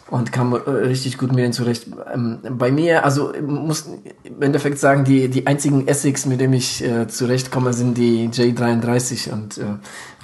[0.09, 1.87] und kam äh, richtig gut mit denen zurecht.
[2.13, 3.89] Ähm, bei mir, also muss
[4.23, 9.33] im Endeffekt sagen, die, die einzigen Essex, mit denen ich äh, zurechtkomme, sind die J33
[9.33, 9.63] und äh,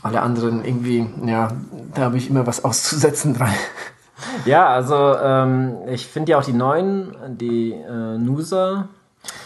[0.01, 1.51] alle anderen irgendwie, ja,
[1.93, 3.53] da habe ich immer was auszusetzen dran.
[4.45, 8.87] Ja, also ähm, ich finde ja auch die neuen, die äh, Nusa.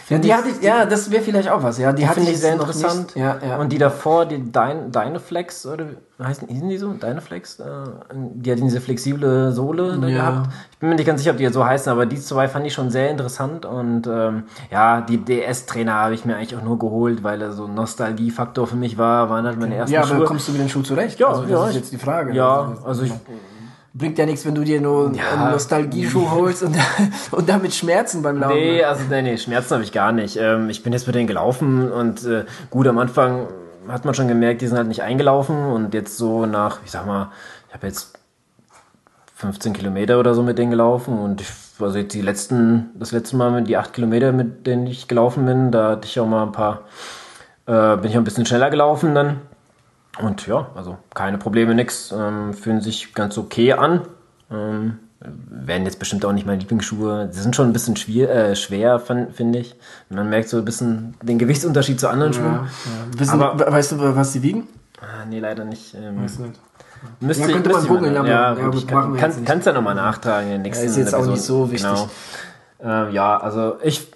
[0.08, 1.92] Ja, die hatte ich, ja, das wäre vielleicht auch was, ja.
[1.92, 3.14] Die, die finde ich sehr interessant.
[3.14, 3.58] Ja, ja.
[3.58, 6.92] Und die davor, die Dein, Dynaflex, oder wie heißen die so?
[6.92, 7.58] Dynaflex?
[7.60, 7.64] Äh,
[8.14, 10.30] die hat diese flexible Sohle ja.
[10.30, 10.48] gehabt.
[10.70, 12.66] Ich bin mir nicht ganz sicher, ob die jetzt so heißen, aber die zwei fand
[12.66, 13.66] ich schon sehr interessant.
[13.66, 17.64] Und ähm, ja, die DS-Trainer habe ich mir eigentlich auch nur geholt, weil er so
[17.66, 20.24] ein Nostalgiefaktor für mich war, waren halt meine ersten Ja, aber Schuhe.
[20.24, 21.18] kommst du mit den Schuh zurecht?
[21.18, 22.32] Ja, also, das ja, ist jetzt die Frage.
[22.32, 23.12] Ja, also ich
[23.96, 25.30] bringt ja nichts, wenn du dir nur ja.
[25.32, 26.76] einen Nostalgie-Schuh holst und,
[27.30, 28.56] und damit Schmerzen beim Laufen.
[28.56, 30.36] Nee, also nee, nee Schmerzen habe ich gar nicht.
[30.36, 33.48] Ähm, ich bin jetzt mit denen gelaufen und äh, gut, am Anfang
[33.88, 37.06] hat man schon gemerkt, die sind halt nicht eingelaufen und jetzt so nach, ich sag
[37.06, 37.30] mal,
[37.68, 38.18] ich habe jetzt
[39.36, 43.36] 15 Kilometer oder so mit denen gelaufen und ich, also jetzt die letzten, das letzte
[43.36, 46.42] Mal mit die 8 Kilometer, mit denen ich gelaufen bin, da hatte ich auch mal
[46.42, 46.82] ein paar,
[47.66, 49.40] äh, bin ich auch ein bisschen schneller gelaufen dann
[50.20, 52.12] und ja, also keine Probleme, nix.
[52.12, 54.02] Ähm, fühlen sich ganz okay an.
[54.50, 57.28] Ähm, werden jetzt bestimmt auch nicht meine Lieblingsschuhe.
[57.30, 59.74] Sie sind schon ein bisschen schwer, äh, schwer finde ich.
[60.08, 62.52] Man merkt so ein bisschen den Gewichtsunterschied zu anderen ja, Schuhen.
[62.54, 63.20] Ja.
[63.20, 64.68] Wissen, Aber, weißt du, was sie wiegen?
[65.00, 65.94] Ah, nee, leider nicht.
[65.94, 66.60] Ähm, weißt du nicht.
[67.20, 70.50] Müsste ja, könnte man googeln, aber ja, ja, gut, kann, kann, kannst ja nochmal nachtragen
[70.50, 71.28] in nächsten ja, Ist jetzt Episode.
[71.28, 72.10] auch nicht so wichtig.
[72.80, 73.08] Genau.
[73.08, 74.10] Äh, ja, also ich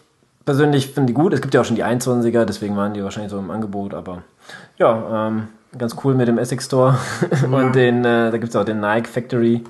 [0.44, 1.32] persönlich finde die gut.
[1.32, 4.22] Es gibt ja auch schon die 21er, deswegen waren die wahrscheinlich so im Angebot, aber
[4.78, 6.98] ja, ähm, ganz cool mit dem Essex Store.
[7.42, 7.48] Ja.
[7.48, 9.64] Und den, äh, da gibt es auch den Nike Factory.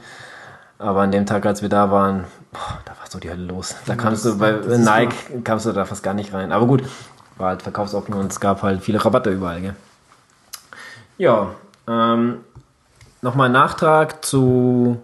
[0.79, 3.77] Aber an dem Tag, als wir da waren, boah, da war so die Hölle los.
[3.87, 6.53] Da kamst das, du bei Nike kamst du da fast gar nicht rein.
[6.53, 6.83] Aber gut,
[7.37, 9.61] war halt verkaufsoffen und es gab halt viele Rabatte überall.
[9.61, 9.75] Gell?
[11.19, 11.51] Ja,
[11.87, 12.39] ähm,
[13.21, 14.99] nochmal ein Nachtrag zu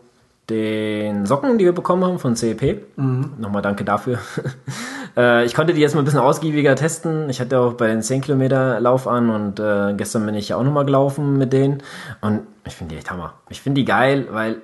[0.49, 2.97] den Socken, die wir bekommen haben von CEP.
[2.97, 3.33] Mhm.
[3.39, 4.19] Nochmal danke dafür.
[5.17, 7.31] äh, ich konnte die jetzt mal ein bisschen ausgiebiger testen.
[7.31, 10.57] Ich hatte auch bei den 10 Kilometer Lauf an und äh, gestern bin ich ja
[10.57, 11.83] auch nochmal gelaufen mit denen.
[12.21, 13.35] Und ich finde die echt Hammer.
[13.49, 14.57] Ich finde die geil, weil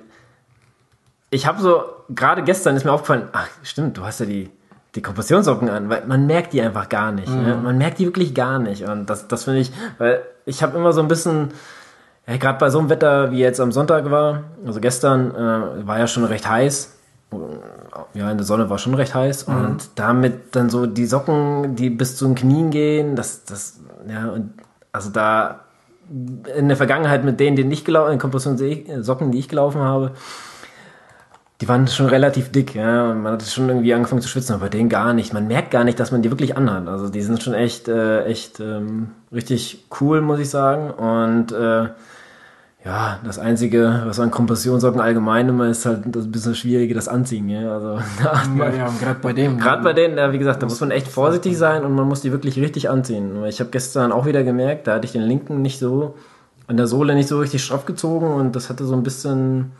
[1.29, 4.51] ich habe so, gerade gestern ist mir aufgefallen, ach stimmt, du hast ja die,
[4.95, 7.29] die Kompressionssocken an, weil man merkt die einfach gar nicht.
[7.29, 7.43] Mhm.
[7.43, 7.59] Ne?
[7.61, 8.83] Man merkt die wirklich gar nicht.
[8.83, 11.49] Und das, das finde ich, weil ich habe immer so ein bisschen
[12.27, 15.99] ja, gerade bei so einem Wetter wie jetzt am Sonntag war, also gestern, äh, war
[15.99, 16.92] ja schon recht heiß.
[18.13, 19.47] Ja, in der Sonne war schon recht heiß.
[19.47, 19.55] Mhm.
[19.55, 24.29] Und damit dann so die Socken, die bis zu den Knien gehen, das, das, ja,
[24.29, 24.53] und
[24.91, 25.61] also da
[26.55, 30.11] in der Vergangenheit mit denen, die nicht gelaufen, Kompressionssocken, die ich gelaufen habe,
[31.61, 34.65] die waren schon relativ dick, ja, und man hat schon irgendwie angefangen zu schwitzen, aber
[34.65, 35.33] bei denen gar nicht.
[35.33, 36.87] Man merkt gar nicht, dass man die wirklich anhat.
[36.87, 40.91] Also die sind schon echt, äh, echt ähm, richtig cool, muss ich sagen.
[40.91, 41.87] Und äh,
[42.85, 47.47] ja, das Einzige, was an Kompressionssocken allgemein immer ist, halt das bisschen schwierige, das Anziehen.
[47.47, 47.99] Ja, also,
[48.57, 49.57] ja, ja gerade bei dem.
[49.57, 52.21] Gerade bei denen, ja, wie gesagt, da muss man echt vorsichtig sein und man muss
[52.21, 53.45] die wirklich richtig anziehen.
[53.45, 56.15] Ich habe gestern auch wieder gemerkt, da hatte ich den linken nicht so,
[56.67, 59.71] an der Sohle nicht so richtig straff gezogen und das hatte so ein bisschen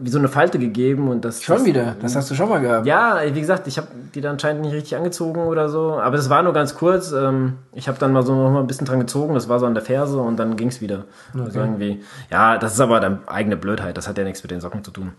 [0.00, 2.60] wie so eine Falte gegeben und das schon das, wieder das hast du schon mal
[2.60, 6.16] gehabt ja wie gesagt ich habe die dann anscheinend nicht richtig angezogen oder so aber
[6.16, 8.86] das war nur ganz kurz ähm, ich habe dann mal so noch mal ein bisschen
[8.86, 11.44] dran gezogen das war so an der Ferse und dann ging es wieder okay.
[11.44, 14.60] also irgendwie ja das ist aber dann eigene Blödheit das hat ja nichts mit den
[14.60, 15.12] Socken zu tun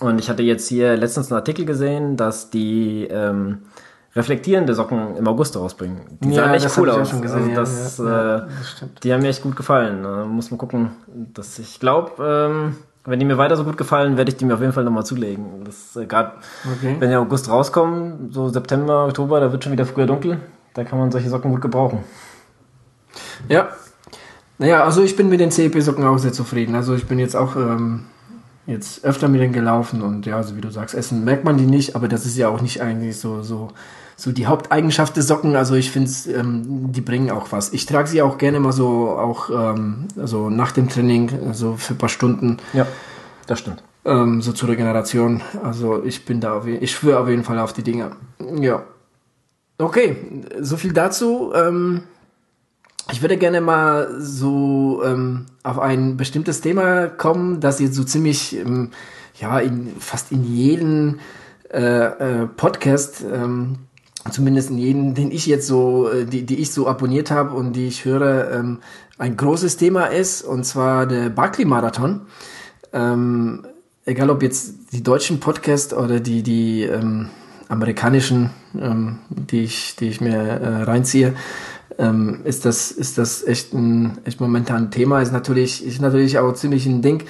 [0.00, 3.62] Und ich hatte jetzt hier letztens einen Artikel gesehen, dass die ähm,
[4.14, 6.18] reflektierende Socken im August rausbringen.
[6.20, 7.08] Die Ja, sahen echt cool aus.
[7.10, 10.04] schon gesehen, also das, ja, ja, äh, das die haben mir echt gut gefallen.
[10.04, 10.90] Äh, muss man gucken.
[11.06, 14.54] Dass ich glaube, ähm, wenn die mir weiter so gut gefallen, werde ich die mir
[14.54, 15.64] auf jeden Fall nochmal zulegen.
[15.64, 16.32] Das äh, gerade,
[16.76, 16.96] Okay.
[16.98, 20.38] wenn die im August rauskommen, so September, Oktober, da wird schon wieder früher dunkel.
[20.74, 22.00] Da kann man solche Socken gut gebrauchen.
[23.48, 23.68] Ja.
[24.58, 26.74] Naja, also ich bin mit den CEP-Socken auch sehr zufrieden.
[26.74, 28.04] Also ich bin jetzt auch ähm,
[28.66, 31.66] jetzt öfter mit denen gelaufen und ja, also wie du sagst, essen merkt man die
[31.66, 33.68] nicht, aber das ist ja auch nicht eigentlich so, so,
[34.16, 35.56] so die Haupteigenschaft des Socken.
[35.56, 37.72] Also ich finde, ähm, die bringen auch was.
[37.72, 41.94] Ich trage sie auch gerne mal so auch ähm, also nach dem Training, so für
[41.94, 42.58] ein paar Stunden.
[42.72, 42.86] Ja,
[43.46, 43.82] das stimmt.
[44.04, 45.42] ähm, so zur Regeneration.
[45.62, 48.12] Also ich bin da, auf, ich schwöre auf jeden Fall auf die Dinge.
[48.60, 48.84] Ja.
[49.78, 50.16] Okay,
[50.60, 51.52] so viel dazu.
[51.54, 52.02] Ähm,
[53.10, 58.56] ich würde gerne mal so ähm, auf ein bestimmtes Thema kommen, das jetzt so ziemlich,
[58.56, 58.90] ähm,
[59.34, 61.18] ja, in, fast in jedem
[61.72, 63.78] äh, äh, Podcast, ähm,
[64.30, 67.74] zumindest in jedem, den ich jetzt so, äh, die, die ich so abonniert habe und
[67.74, 68.78] die ich höre, ähm,
[69.18, 72.22] ein großes Thema ist, und zwar der Barclay-Marathon.
[72.92, 73.66] Ähm,
[74.04, 77.30] egal ob jetzt die deutschen Podcasts oder die, die ähm,
[77.68, 81.34] amerikanischen, ähm, die, ich, die ich mir äh, reinziehe,
[81.98, 85.22] ähm, ist das, ist das echt ein echt momentan Thema.
[85.22, 87.22] Ist natürlich, ist natürlich auch ziemlich ein Ding.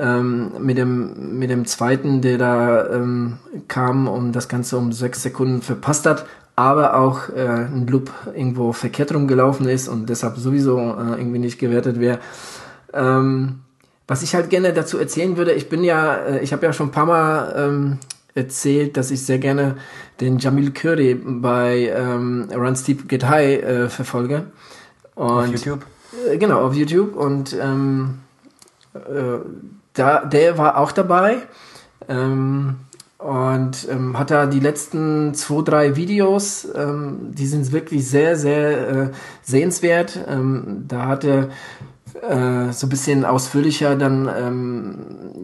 [0.00, 5.24] Ähm, mit dem, mit dem zweiten, der da ähm, kam und das Ganze um sechs
[5.24, 10.78] Sekunden verpasst hat, aber auch äh, ein Loop irgendwo verkehrt rumgelaufen ist und deshalb sowieso
[10.78, 12.20] äh, irgendwie nicht gewertet wäre.
[12.92, 13.60] Ähm,
[14.06, 16.88] was ich halt gerne dazu erzählen würde, ich bin ja, äh, ich habe ja schon
[16.88, 17.98] ein paar Mal ähm,
[18.34, 19.76] erzählt, dass ich sehr gerne
[20.20, 24.46] den Jamil Curry bei ähm, Run Steep Get High äh, verfolge.
[25.14, 25.84] Und, YouTube.
[26.28, 27.16] Äh, genau, auf YouTube.
[27.16, 28.20] Und ähm,
[28.94, 29.38] äh,
[29.98, 31.38] da, der war auch dabei.
[32.08, 32.76] Ähm,
[33.18, 38.88] und ähm, hat da die letzten zwei, drei Videos, ähm, die sind wirklich sehr, sehr
[38.88, 39.10] äh,
[39.42, 40.16] sehenswert.
[40.28, 41.48] Ähm, da hat er
[42.22, 44.98] äh, so ein bisschen ausführlicher dann ähm,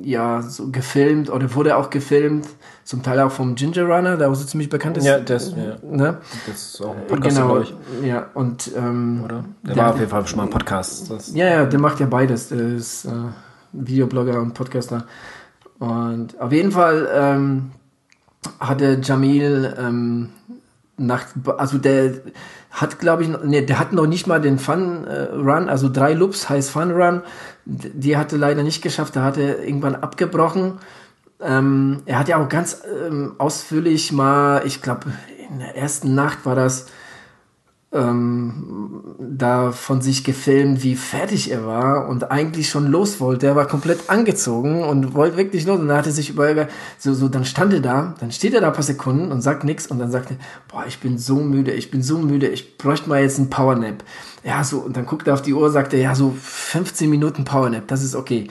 [0.04, 2.46] ja so gefilmt oder wurde auch gefilmt,
[2.84, 5.04] zum Teil auch vom Ginger Runner, der auch so ziemlich bekannt ist.
[5.06, 5.76] Ja, das, ja.
[5.82, 6.18] Ne?
[6.46, 8.06] das ist auch ein Podcast, Genau, glaube ich.
[8.06, 9.44] ja, und ähm, Oder?
[9.64, 11.10] Der, Der- war auf jeden Fall schon mal ein Podcast.
[11.10, 12.48] Das, ja, ja, der macht ja beides.
[12.50, 13.10] Der ist äh,
[13.74, 15.06] Videoblogger und Podcaster.
[15.78, 17.70] Und auf jeden Fall ähm,
[18.60, 20.30] hatte Jamil ähm,
[20.96, 21.26] nach,
[21.58, 22.14] also der
[22.70, 26.12] hat, glaube ich, nee, der hat noch nicht mal den Fun äh, Run, also drei
[26.12, 27.22] Loops heißt Fun Run.
[27.64, 30.74] Die hat er leider nicht geschafft, da hat er irgendwann abgebrochen.
[31.40, 35.06] Ähm, er hat ja auch ganz ähm, ausführlich mal, ich glaube,
[35.50, 36.86] in der ersten Nacht war das,
[37.94, 43.46] ähm, da von sich gefilmt, wie fertig er war und eigentlich schon los wollte.
[43.46, 45.78] Er war komplett angezogen und wollte wirklich los.
[45.78, 48.60] Und dann hat er sich überlegt, so, so, dann stand er da, dann steht er
[48.60, 50.36] da ein paar Sekunden und sagt nichts und dann sagt er,
[50.68, 54.02] boah, ich bin so müde, ich bin so müde, ich bräuchte mal jetzt einen Powernap.
[54.42, 57.44] Ja, so, und dann guckt er auf die Uhr, sagt er, ja, so 15 Minuten
[57.44, 58.48] Powernap, das ist okay.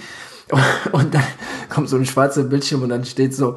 [0.92, 1.24] Und dann
[1.70, 3.56] kommt so ein schwarzer Bildschirm und dann steht so,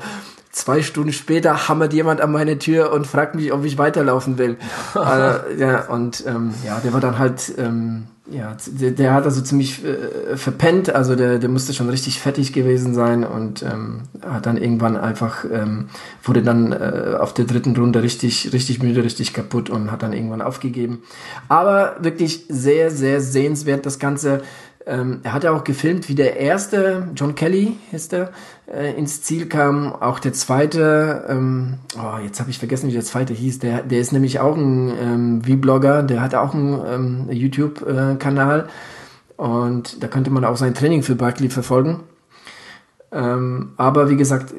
[0.57, 4.57] zwei Stunden später hammert jemand an meine Tür und fragt mich, ob ich weiterlaufen will.
[4.95, 9.43] äh, ja, und ähm, ja, der war dann halt, ähm, ja, der, der hat also
[9.43, 14.47] ziemlich äh, verpennt, also der, der musste schon richtig fettig gewesen sein und ähm, hat
[14.47, 15.91] dann irgendwann einfach, ähm,
[16.25, 20.15] wurde dann äh, auf der dritten Runde richtig, richtig müde, richtig kaputt und hat dann
[20.15, 21.03] irgendwann aufgegeben.
[21.49, 24.41] Aber wirklich sehr, sehr sehenswert das Ganze.
[24.89, 28.31] Ähm, er hat ja auch gefilmt, wie der erste, John Kelly ist der,
[28.73, 29.93] äh, ins Ziel kam.
[29.93, 33.59] Auch der zweite, ähm, oh, jetzt habe ich vergessen, wie der zweite hieß.
[33.59, 38.69] Der, der ist nämlich auch ein ähm, V-Blogger, der hat auch einen ähm, YouTube-Kanal.
[39.37, 42.05] Und da könnte man auch sein Training für Barkley verfolgen.
[43.11, 44.55] Ähm, aber wie gesagt,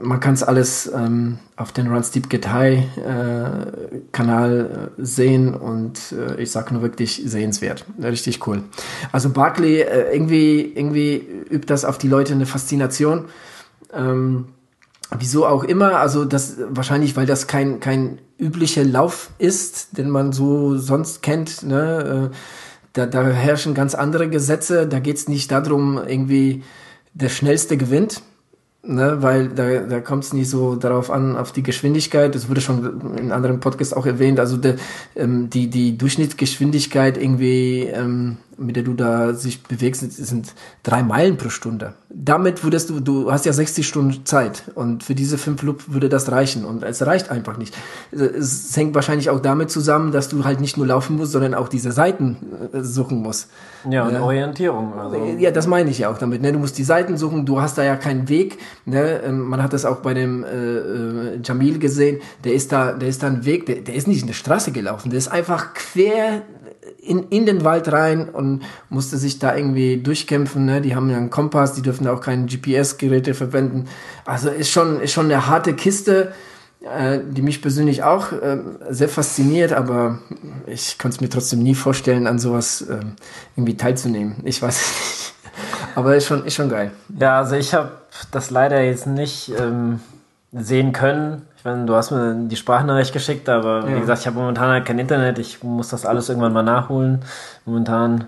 [0.00, 5.54] man kann es alles ähm, auf den Run Steep Get High äh, Kanal äh, sehen
[5.54, 7.84] und äh, ich sage nur wirklich sehenswert.
[8.02, 8.62] Richtig cool.
[9.12, 11.16] Also Barkley, äh, irgendwie, irgendwie
[11.50, 13.26] übt das auf die Leute eine Faszination.
[13.92, 14.46] Ähm,
[15.18, 20.32] wieso auch immer, also das wahrscheinlich, weil das kein, kein üblicher Lauf ist, den man
[20.32, 21.62] so sonst kennt.
[21.62, 22.30] Ne?
[22.32, 22.36] Äh,
[22.92, 24.86] da, da herrschen ganz andere Gesetze.
[24.86, 26.62] Da geht es nicht darum, irgendwie
[27.12, 28.22] der Schnellste gewinnt,
[28.86, 32.34] ne, weil da, da kommt es nicht so darauf an, auf die Geschwindigkeit.
[32.34, 34.38] Das wurde schon in anderen Podcasts auch erwähnt.
[34.40, 34.76] Also de,
[35.16, 41.36] ähm, die, die Durchschnittsgeschwindigkeit irgendwie, ähm, mit der du da sich bewegst, sind drei Meilen
[41.36, 41.94] pro Stunde.
[42.08, 46.08] Damit würdest du, du hast ja 60 Stunden Zeit und für diese fünf Loop würde
[46.08, 47.74] das reichen und es reicht einfach nicht.
[48.12, 51.68] Es hängt wahrscheinlich auch damit zusammen, dass du halt nicht nur laufen musst, sondern auch
[51.68, 52.36] diese Seiten
[52.72, 53.48] äh, suchen musst.
[53.90, 54.22] Ja, und Ja.
[54.22, 54.94] Orientierung.
[54.98, 55.16] Also.
[55.38, 56.40] Ja, das meine ich ja auch damit.
[56.40, 56.52] Ne?
[56.52, 59.22] Du musst die Seiten suchen, du hast da ja keinen Weg Ne?
[59.24, 62.20] Ähm, man hat das auch bei dem äh, äh, Jamil gesehen.
[62.44, 64.72] Der ist da, der ist da ein Weg, der, der ist nicht in der Straße
[64.72, 65.10] gelaufen.
[65.10, 66.42] Der ist einfach quer
[67.04, 70.64] in, in den Wald rein und musste sich da irgendwie durchkämpfen.
[70.64, 70.80] Ne?
[70.80, 73.86] Die haben ja einen Kompass, die dürfen auch keine GPS-Geräte verwenden.
[74.24, 76.32] Also ist schon, ist schon eine harte Kiste,
[76.80, 78.58] äh, die mich persönlich auch äh,
[78.90, 80.18] sehr fasziniert, aber
[80.66, 83.00] ich konnte es mir trotzdem nie vorstellen, an sowas äh,
[83.56, 84.36] irgendwie teilzunehmen.
[84.44, 85.34] Ich weiß nicht.
[85.94, 86.90] Aber ist schon, ist schon geil.
[87.18, 87.90] Ja, also ich habe
[88.30, 90.00] das leider jetzt nicht ähm,
[90.52, 91.42] sehen können.
[91.56, 93.96] Ich meine, du hast mir die Sprachnachricht geschickt, aber ja.
[93.96, 95.38] wie gesagt, ich habe momentan halt kein Internet.
[95.38, 97.22] Ich muss das alles irgendwann mal nachholen.
[97.64, 98.26] Momentan,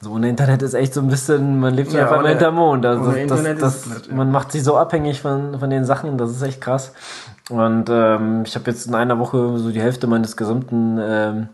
[0.00, 2.86] so ohne Internet ist echt so ein bisschen, man lebt ja, auf einmal hinterm Mond.
[2.86, 4.14] Also das, das, das, ja.
[4.14, 6.92] Man macht sich so abhängig von, von den Sachen, das ist echt krass.
[7.50, 11.48] Und ähm, ich habe jetzt in einer Woche so die Hälfte meines gesamten ähm,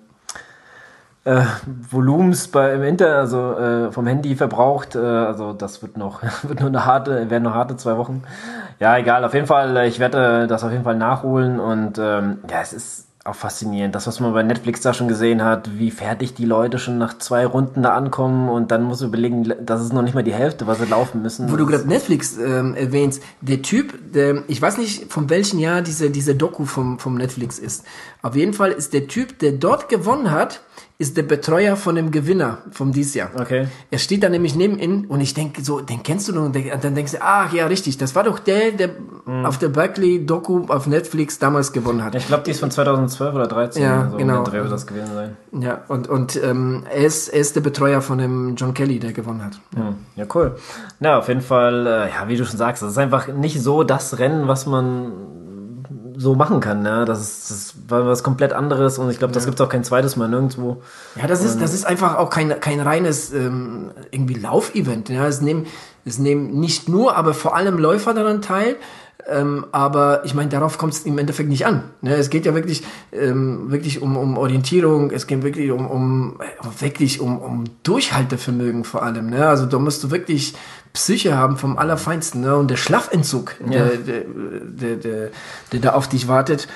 [1.27, 1.45] äh,
[1.91, 4.95] Volumens bei, im Inter, also äh, vom Handy verbraucht.
[4.95, 8.23] Äh, also das wird noch, wird nur eine harte, werden noch harte zwei Wochen.
[8.79, 12.39] Ja, egal, auf jeden Fall, äh, ich werde das auf jeden Fall nachholen und ähm,
[12.49, 13.93] ja, es ist auch faszinierend.
[13.95, 17.19] Das, was man bei Netflix da schon gesehen hat, wie fertig die Leute schon nach
[17.19, 20.33] zwei Runden da ankommen und dann muss du überlegen, das ist noch nicht mal die
[20.33, 21.51] Hälfte, was sie laufen müssen.
[21.51, 25.83] Wo du gerade Netflix ähm, erwähnst, der Typ, der, ich weiß nicht, von welchem Jahr
[25.83, 27.85] diese, diese Doku vom, vom Netflix ist.
[28.23, 30.61] Auf jeden Fall ist der Typ, der dort gewonnen hat,
[30.99, 33.31] ist der Betreuer von dem Gewinner vom dies Jahr.
[33.39, 33.69] Okay.
[33.91, 36.45] Er steht da nämlich neben ihm und ich denke so, den kennst du doch.
[36.45, 38.91] Und dann denkst du, ach ja, richtig, das war doch der, der
[39.27, 39.45] mhm.
[39.45, 42.15] auf der Berkeley-Doku auf Netflix damals gewonnen hat.
[42.15, 43.83] Ich glaube, die ist von 2012 oder 2013.
[43.83, 44.45] Ja, also genau.
[44.45, 45.37] Dreh wird das gewesen sein.
[45.61, 49.13] Ja, und, und ähm, er, ist, er ist der Betreuer von dem John Kelly, der
[49.13, 49.61] gewonnen hat.
[49.77, 50.57] Ja, ja cool.
[50.99, 53.85] Na, auf jeden Fall, äh, ja, wie du schon sagst, das ist einfach nicht so
[53.85, 55.13] das Rennen, was man
[56.16, 56.83] so machen kann.
[56.83, 57.05] Ne?
[57.05, 59.50] Das, ist, das war was komplett anderes und ich glaube, das ja.
[59.50, 60.83] gibt es auch kein zweites Mal nirgendwo.
[61.20, 65.09] Ja, das ist, das ist einfach auch kein, kein reines ähm, irgendwie Laufevent.
[65.09, 65.26] Ja?
[65.26, 65.66] Es, nehmen,
[66.05, 68.76] es nehmen nicht nur, aber vor allem Läufer daran teil.
[69.29, 71.83] Ähm, aber ich meine, darauf kommt es im Endeffekt nicht an.
[72.00, 72.14] Ne?
[72.14, 76.38] Es geht ja wirklich, ähm, wirklich um, um Orientierung, es geht wirklich um, um
[76.79, 79.31] wirklich um, um Durchhaltevermögen vor allem.
[79.31, 79.48] Ne?
[79.48, 80.55] Also da musst du wirklich
[80.97, 82.41] Psyche haben vom Allerfeinsten.
[82.41, 82.57] Ne?
[82.57, 83.85] Und der Schlafentzug, ja.
[83.85, 85.31] der, der, der, der,
[85.73, 86.69] der da auf dich wartet.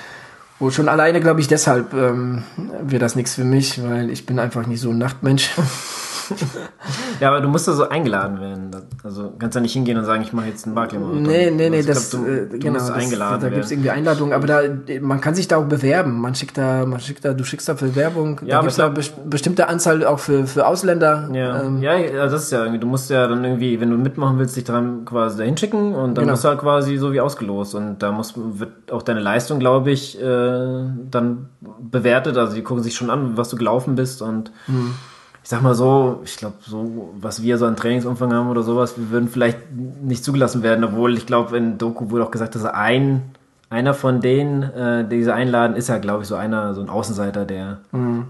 [0.59, 2.43] Wo schon alleine, glaube ich, deshalb ähm,
[2.83, 5.49] wäre das nichts für mich, weil ich bin einfach nicht so ein Nachtmensch.
[7.19, 8.71] ja, aber du musst da so eingeladen werden.
[9.03, 11.77] Also kannst ja nicht hingehen und sagen, ich mache jetzt einen Barclay Nee, nee, nee,
[11.77, 14.33] also, das, glaub, du, äh, du genau, musst das, eingeladen da gibt es irgendwie Einladungen,
[14.33, 14.61] aber da,
[15.01, 16.19] man kann sich da auch bewerben.
[16.19, 18.41] Man schickt da, man schickt da, du schickst da Bewerbung.
[18.45, 21.29] Ja, da gibt es eine be bestimmte Anzahl auch für, für Ausländer.
[21.33, 21.63] Ja.
[21.63, 24.37] Ähm, ja, ja, das ist ja irgendwie, du musst ja dann irgendwie, wenn du mitmachen
[24.39, 26.31] willst, dich dran quasi dahin schicken und dann genau.
[26.33, 27.75] musst du halt quasi so wie ausgelost.
[27.75, 32.37] Und da muss, wird auch deine Leistung, glaube ich, äh, dann bewertet.
[32.37, 34.93] Also die gucken sich schon an, was du gelaufen bist und mhm
[35.43, 38.97] ich sag mal so, ich glaube, so, was wir so an Trainingsumfang haben oder sowas,
[38.97, 42.65] wir würden vielleicht nicht zugelassen werden, obwohl ich glaube, in Doku wurde auch gesagt, dass
[42.65, 43.21] ein,
[43.69, 47.45] einer von denen, äh, diese einladen, ist ja, glaube ich, so einer, so ein Außenseiter,
[47.45, 48.25] der mhm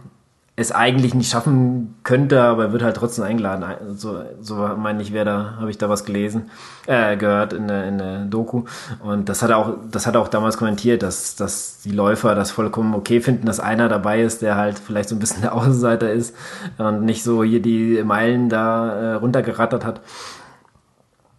[0.62, 3.66] es eigentlich nicht schaffen könnte, aber er wird halt trotzdem eingeladen.
[3.96, 6.50] So, so meine ich, wer da, habe ich da was gelesen,
[6.86, 8.64] äh, gehört in der, in der Doku.
[9.04, 12.36] Und das hat er auch, das hat er auch damals kommentiert, dass, dass die Läufer
[12.36, 15.54] das vollkommen okay finden, dass einer dabei ist, der halt vielleicht so ein bisschen der
[15.56, 16.36] Außenseiter ist
[16.78, 20.02] und nicht so hier die Meilen da äh, runtergerattert hat.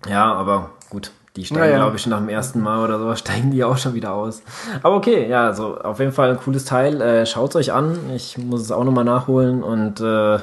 [0.09, 1.13] Ja, aber gut.
[1.37, 1.77] Die steigen, naja.
[1.77, 4.43] glaube ich, nach dem ersten Mal oder so, steigen die auch schon wieder aus.
[4.83, 7.01] Aber okay, ja, also auf jeden Fall ein cooles Teil.
[7.01, 7.99] Äh, Schaut euch an.
[8.15, 10.39] Ich muss es auch nochmal nachholen und äh,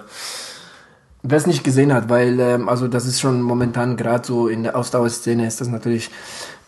[1.22, 4.64] Wer es nicht gesehen hat, weil, ähm, also das ist schon momentan gerade so in
[4.64, 6.12] der Ausdauerszene ist das natürlich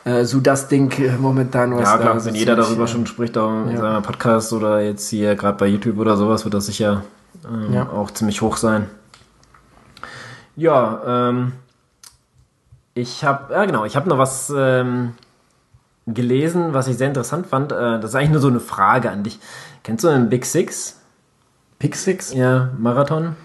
[0.04, 1.74] äh, so das Ding äh, momentan.
[1.78, 3.78] Was ja, klar, wenn jeder darüber schon spricht, auch in ja.
[3.78, 7.04] seinem Podcast oder jetzt hier gerade bei YouTube oder sowas, wird das sicher
[7.48, 7.90] ähm, ja.
[7.90, 8.88] auch ziemlich hoch sein.
[10.58, 11.54] Ja, ähm,
[12.94, 15.14] ich habe, ja genau, ich habe noch was ähm,
[16.08, 17.72] gelesen, was ich sehr interessant fand.
[17.72, 19.40] Äh, das ist eigentlich nur so eine Frage an dich.
[19.84, 21.00] Kennst du den Big Six?
[21.80, 22.34] Big Six?
[22.34, 23.36] Ja, Marathon.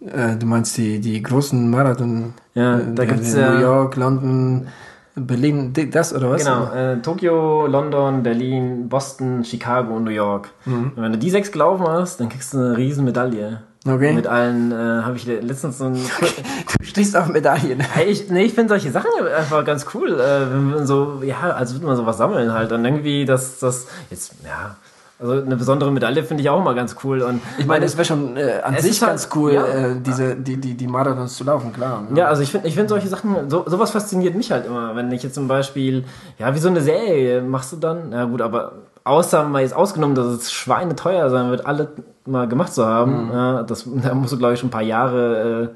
[0.00, 2.34] Äh, du meinst die, die großen Marathon?
[2.54, 3.54] Ja, äh, da gibt es ja.
[3.54, 4.68] New York, London,
[5.14, 6.44] Berlin, das oder was?
[6.44, 10.50] Genau, äh, Tokio, London, Berlin, Boston, Chicago und New York.
[10.64, 10.92] Mhm.
[10.96, 13.62] Und wenn du die sechs gelaufen hast, dann kriegst du eine riesen Medaille.
[13.86, 14.12] Okay.
[14.12, 15.94] Mit allen äh, habe ich letztens so ein.
[16.78, 17.80] du stehst auf Medaillen.
[17.80, 20.20] Hey, ich, nee, ich finde solche Sachen einfach ganz cool.
[20.20, 22.70] Äh, wenn man so, ja, als würde man sowas sammeln halt.
[22.70, 24.76] Und irgendwie, dass das jetzt, ja.
[25.18, 27.22] Also eine besondere Medaille finde ich auch immer ganz cool.
[27.22, 30.34] Und ich meine, es wäre schon äh, an sich halt, ganz cool, ja, äh, diese,
[30.34, 32.04] die, die, die Marathons zu laufen, klar.
[32.10, 34.96] Ja, ja also ich finde ich find solche Sachen, so, sowas fasziniert mich halt immer.
[34.96, 36.04] Wenn ich jetzt zum Beispiel,
[36.38, 38.72] ja, wie so eine Serie machst du dann, ja gut, aber
[39.04, 41.88] außer mal jetzt ausgenommen, dass es schweineteuer sein wird, alle
[42.24, 43.26] mal gemacht zu haben.
[43.26, 43.32] Mhm.
[43.32, 45.72] Ja, das, da musst du, glaube ich, schon ein paar Jahre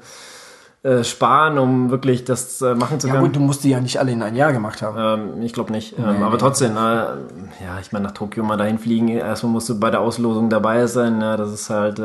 [0.83, 3.25] äh, äh, sparen, um wirklich das äh, machen zu Ja können.
[3.25, 5.35] gut, du musst die ja nicht alle in ein Jahr gemacht haben.
[5.35, 5.97] Ähm, ich glaube nicht.
[5.97, 9.67] Nee, ähm, aber trotzdem, äh, ja, ich meine, nach Tokio mal dahin fliegen, erstmal musst
[9.69, 11.19] du bei der Auslosung dabei sein.
[11.21, 11.99] Ja, das ist halt.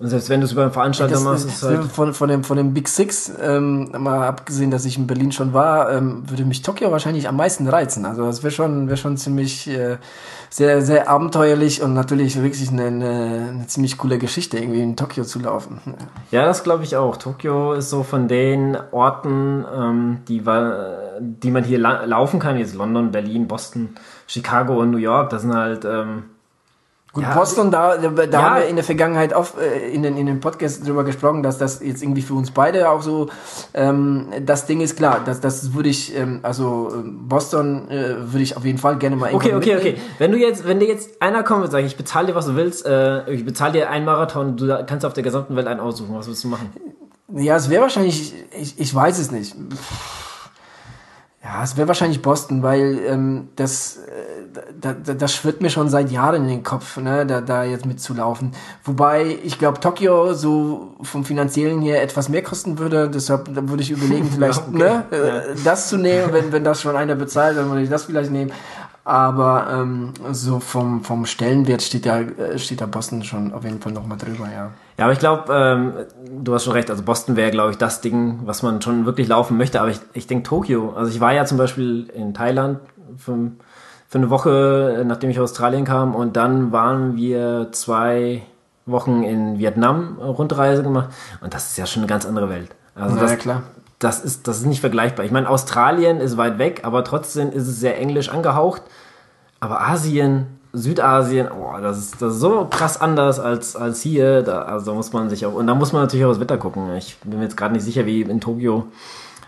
[0.00, 1.82] Und selbst wenn du es über einen Veranstalter Das, machst, ist halt.
[1.86, 5.52] von, von, dem, von dem Big Six, ähm, mal abgesehen, dass ich in Berlin schon
[5.52, 8.06] war, ähm, würde mich Tokio wahrscheinlich am meisten reizen.
[8.06, 9.96] Also das wäre schon, wär schon ziemlich äh,
[10.50, 15.24] sehr, sehr abenteuerlich und natürlich wirklich eine, eine, eine ziemlich coole Geschichte, irgendwie in Tokio
[15.24, 15.80] zu laufen.
[16.30, 17.16] Ja, das glaube ich auch.
[17.16, 20.44] Tokio ist so von den Orten, ähm, die,
[21.20, 23.96] die man hier la laufen kann, jetzt London, Berlin, Boston,
[24.28, 25.30] Chicago und New York.
[25.30, 25.84] Das sind halt.
[25.84, 26.22] Ähm,
[27.14, 28.42] Gut, Ja, Boston, da, da, Ja.
[28.42, 31.56] haben wir in der Vergangenheit oft äh, in den, in den Podcast drüber gesprochen, dass
[31.56, 33.28] das jetzt irgendwie für uns beide auch so,
[33.72, 38.42] ähm, das Ding ist klar, das, das würde ich, ähm, also ähm, Boston äh, würde
[38.42, 39.80] ich auf jeden Fall gerne mal Okay, okay, mitnehmen.
[39.96, 39.96] okay.
[40.18, 42.56] Wenn du jetzt, wenn dir jetzt einer kommt und sagt, ich bezahle dir, was du
[42.56, 46.14] willst, äh, ich bezahle dir einen Marathon, du kannst auf der gesamten Welt einen aussuchen,
[46.14, 46.70] was willst du machen?
[47.34, 49.54] Ja, es wäre wahrscheinlich, ich, ich weiß es nicht.
[51.42, 54.37] Ja, es wäre wahrscheinlich Boston, weil ähm, das, äh,
[54.80, 57.86] da, da, das schwirrt mir schon seit Jahren in den Kopf, ne, da, da jetzt
[57.86, 58.52] mitzulaufen.
[58.84, 63.90] Wobei ich glaube, Tokio so vom finanziellen her etwas mehr kosten würde, deshalb würde ich
[63.90, 64.78] überlegen, vielleicht okay.
[64.78, 68.04] ne, äh, das zu nehmen, wenn, wenn das schon einer bezahlt, dann würde ich das
[68.04, 68.52] vielleicht nehmen.
[69.08, 73.80] Aber ähm, so vom, vom Stellenwert steht da, äh, steht da Boston schon auf jeden
[73.80, 74.70] Fall nochmal drüber, ja.
[74.98, 75.92] Ja, aber ich glaube, ähm,
[76.42, 76.90] du hast schon recht.
[76.90, 79.80] Also Boston wäre, glaube ich, das Ding, was man schon wirklich laufen möchte.
[79.80, 80.92] Aber ich, ich denke Tokio.
[80.94, 82.80] Also ich war ja zum Beispiel in Thailand
[83.16, 83.52] für,
[84.08, 86.14] für eine Woche, äh, nachdem ich aus Australien kam.
[86.14, 88.42] Und dann waren wir zwei
[88.86, 91.10] Wochen in Vietnam äh, Rundreise gemacht.
[91.40, 92.70] Und das ist ja schon eine ganz andere Welt.
[92.94, 93.62] Also Ja, das, ja, klar.
[93.98, 95.26] Das ist, das ist nicht vergleichbar.
[95.26, 98.82] Ich meine, Australien ist weit weg, aber trotzdem ist es sehr englisch angehaucht.
[99.60, 104.42] Aber Asien, Südasien, oh, das ist, das ist so krass anders als, als hier.
[104.42, 106.94] Da, also muss man sich auch, und da muss man natürlich auch das Wetter gucken.
[106.96, 108.86] Ich bin mir jetzt gerade nicht sicher, wie in Tokio.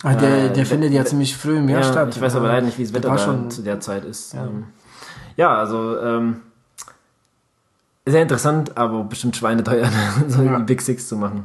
[0.02, 2.08] Ah, der, Äh, der findet ja ziemlich früh im Jahr Ja, statt.
[2.14, 4.32] ich weiß aber leider nicht, wie das Wetter da schon- zu der Zeit ist.
[4.32, 4.64] Ja, ähm,
[5.36, 6.36] ja also ähm,
[8.06, 9.88] sehr interessant, aber bestimmt schweineteuer,
[10.28, 10.56] so Ja.
[10.58, 11.44] die Big Six zu machen.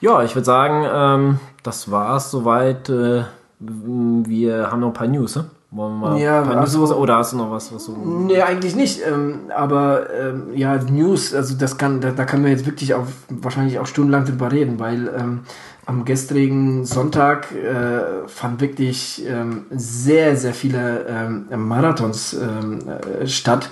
[0.00, 2.88] Ja, ich würde sagen, ähm, das war's soweit.
[2.90, 3.22] Äh,
[3.60, 5.46] wir haben noch ein paar News, ne?
[5.70, 7.86] Wollen wir mal Ja, ein paar News also- raus- oder hast du noch was, was
[7.86, 7.92] du.
[7.96, 9.00] Nee, eigentlich nicht.
[9.06, 13.06] Ähm, aber ähm, ja, News, also das kann, da, da können wir jetzt wirklich auch
[13.30, 15.40] wahrscheinlich auch stundenlang drüber reden, weil ähm,
[15.86, 23.68] am gestrigen Sonntag äh, fand wirklich ähm, sehr, sehr viele ähm, Marathons ähm, äh, statt.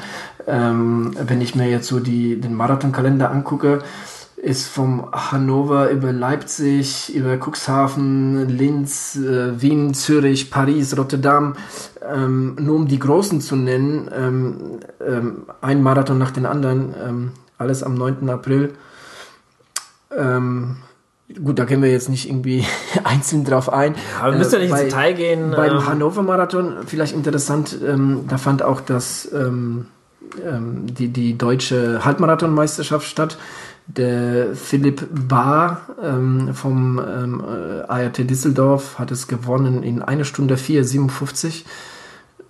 [0.46, 3.80] Ähm, wenn ich mir jetzt so die, den Marathonkalender angucke,
[4.36, 11.54] ist vom Hannover über Leipzig, über Cuxhaven, Linz, äh, Wien, Zürich, Paris, Rotterdam,
[12.12, 14.56] ähm, nur um die Großen zu nennen, ähm,
[15.06, 18.28] ähm, ein Marathon nach den anderen, ähm, alles am 9.
[18.30, 18.74] April.
[20.10, 20.78] Ähm,
[21.44, 22.64] gut, da gehen wir jetzt nicht irgendwie
[23.04, 23.94] einzeln drauf ein.
[24.20, 25.50] Aber wir müssen ja Äh, nicht bei- ins Detail gehen.
[25.52, 29.86] beim ähm, Hannover Marathon, vielleicht interessant, ähm, da fand auch das, ähm,
[30.46, 33.38] ähm, die, die deutsche Halbmarathonmeisterschaft statt.
[33.88, 40.54] Der Philipp Bahr ähm, vom ähm, äh, ART Düsseldorf hat es gewonnen in einer Stunde
[40.54, 41.64] 4,57.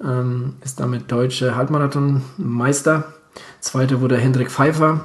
[0.05, 3.05] Ähm, ist damit deutsche Halbmarathonmeister.
[3.61, 5.01] Zweiter wurde Hendrik Pfeiffer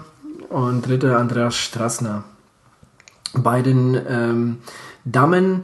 [0.50, 2.24] und dritter Andreas Strassner.
[3.44, 4.58] Bei den ähm,
[5.06, 5.64] Damen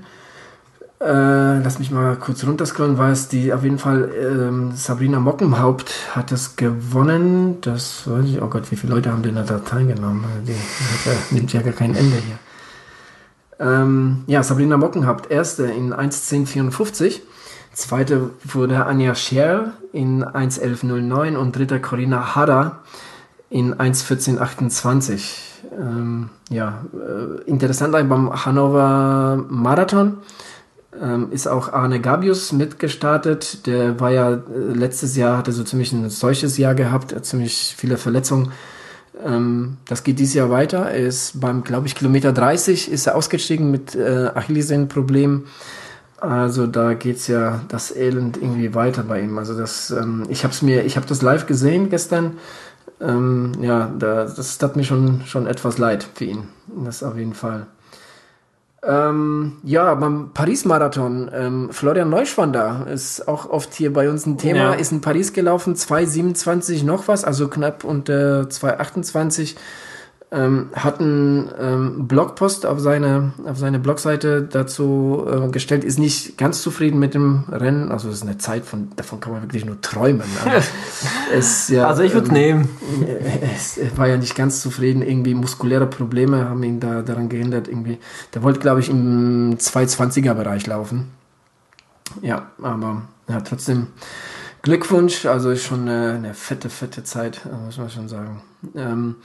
[1.03, 6.15] äh, lass mich mal kurz runterscrollen, war es die auf jeden Fall ähm, Sabrina Mockenhaupt
[6.15, 7.59] hat das gewonnen.
[7.59, 10.23] Das weiß ich, oh Gott, wie viele Leute haben denn da teilgenommen?
[10.47, 12.39] Die, die nimmt ja gar kein Ende hier.
[13.59, 17.19] Ähm, ja, Sabrina Mockenhaupt, erste in 1.10.54.
[17.73, 22.79] Zweite wurde Anja Scherl in 1.11.09 und dritter Corinna Harder
[23.49, 25.52] in 1.14.28.
[25.71, 30.17] Ähm, ja, äh, interessant beim Hannover Marathon
[31.01, 33.65] ähm, ist auch Arne Gabius mitgestartet.
[33.65, 34.39] Der war ja äh,
[34.73, 38.51] letztes Jahr, hatte so ziemlich ein solches Jahr gehabt, ziemlich viele Verletzungen.
[39.23, 40.89] Ähm, das geht dieses Jahr weiter.
[40.89, 45.45] Er ist beim, glaube ich, Kilometer 30 ist er ausgestiegen mit äh, Achillessehnenproblemen.
[46.19, 49.37] Also da geht's ja das Elend irgendwie weiter bei ihm.
[49.37, 52.37] Also das, ähm, ich habe es mir, ich habe das live gesehen gestern.
[53.01, 56.47] Ähm, ja, da, das tat mir schon schon etwas leid für ihn.
[56.85, 57.67] Das auf jeden Fall.
[58.85, 64.59] Ähm, ja, beim Paris-Marathon, ähm, Florian Neuschwander ist auch oft hier bei uns ein Thema,
[64.59, 64.73] Ja.
[64.73, 69.55] ist in Paris gelaufen, 2,27 noch was, also knapp unter 2,28.
[70.33, 76.39] Ähm, hat einen ähm, Blogpost auf seine, auf seine Blogseite dazu äh, gestellt, ist nicht
[76.39, 77.91] ganz zufrieden mit dem Rennen.
[77.91, 80.23] Also es ist eine Zeit, von, davon kann man wirklich nur träumen.
[80.43, 80.67] Also,
[81.33, 82.69] es, ja, also ich würde ähm, nehmen.
[83.55, 85.03] Es war ja nicht ganz zufrieden.
[85.03, 87.67] Irgendwie muskuläre Probleme haben ihn da daran gehindert.
[87.67, 87.99] Irgendwie.
[88.33, 91.11] Der wollte, glaube ich, im 220er-Bereich laufen.
[92.21, 93.87] Ja, aber ja, trotzdem
[94.63, 95.27] Glückwunsch.
[95.27, 98.41] Also ist schon eine, eine fette, fette Zeit, muss man schon sagen.
[98.75, 99.15] Ähm,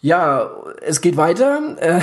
[0.00, 0.50] ja,
[0.82, 1.76] es geht weiter.
[1.80, 2.00] Äh,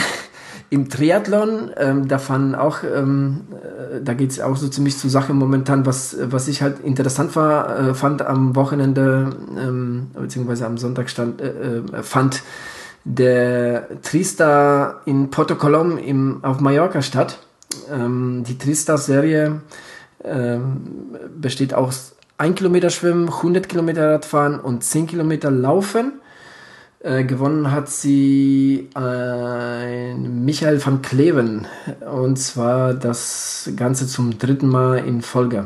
[0.72, 5.34] Im Triathlon, ähm, da fanden auch, ähm, äh, da geht's auch so ziemlich zur Sache
[5.34, 11.10] momentan, was, was ich halt interessant war, äh, fand am Wochenende, ähm, beziehungsweise am Sonntag
[11.10, 12.42] stand, äh, äh fand
[13.06, 17.38] der Trista in Porto Colom im, auf Mallorca statt.
[17.92, 19.62] Ähm, die Trista-Serie
[20.24, 20.82] ähm,
[21.40, 26.14] besteht aus 1 Kilometer Schwimmen, 100 Kilometer Radfahren und 10 Kilometer Laufen.
[27.06, 31.68] Äh, gewonnen hat sie ein Michael van Kleven.
[32.12, 35.66] Und zwar das Ganze zum dritten Mal in Folge.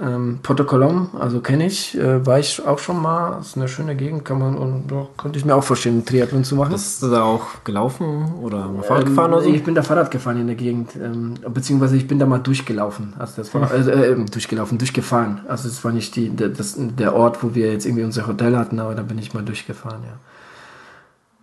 [0.00, 3.40] Ähm, Porto Colom, also kenne ich, äh, war ich auch schon mal.
[3.40, 6.44] Ist eine schöne Gegend, kann man und ja, konnte ich mir auch vorstellen, einen Triathlon
[6.44, 6.72] zu machen.
[6.72, 9.50] Bist du da auch gelaufen oder mal Fahrrad ähm, gefahren oder so?
[9.50, 13.14] Ich bin da Fahrrad gefahren in der Gegend, ähm, beziehungsweise ich bin da mal durchgelaufen.
[13.18, 13.88] Also das war hm.
[13.88, 15.40] äh, äh, durchgelaufen, durchgefahren.
[15.48, 18.56] Also es war nicht die, der, das, der Ort, wo wir jetzt irgendwie unser Hotel
[18.56, 20.18] hatten, aber da bin ich mal durchgefahren, ja.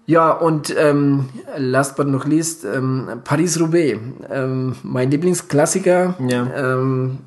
[0.08, 4.00] Ja, und ähm, last but not least, ähm, Paris-Roubaix.
[4.30, 6.14] Ähm, mein Lieblingsklassiker.
[6.28, 6.48] Ja.
[6.56, 7.18] Ähm,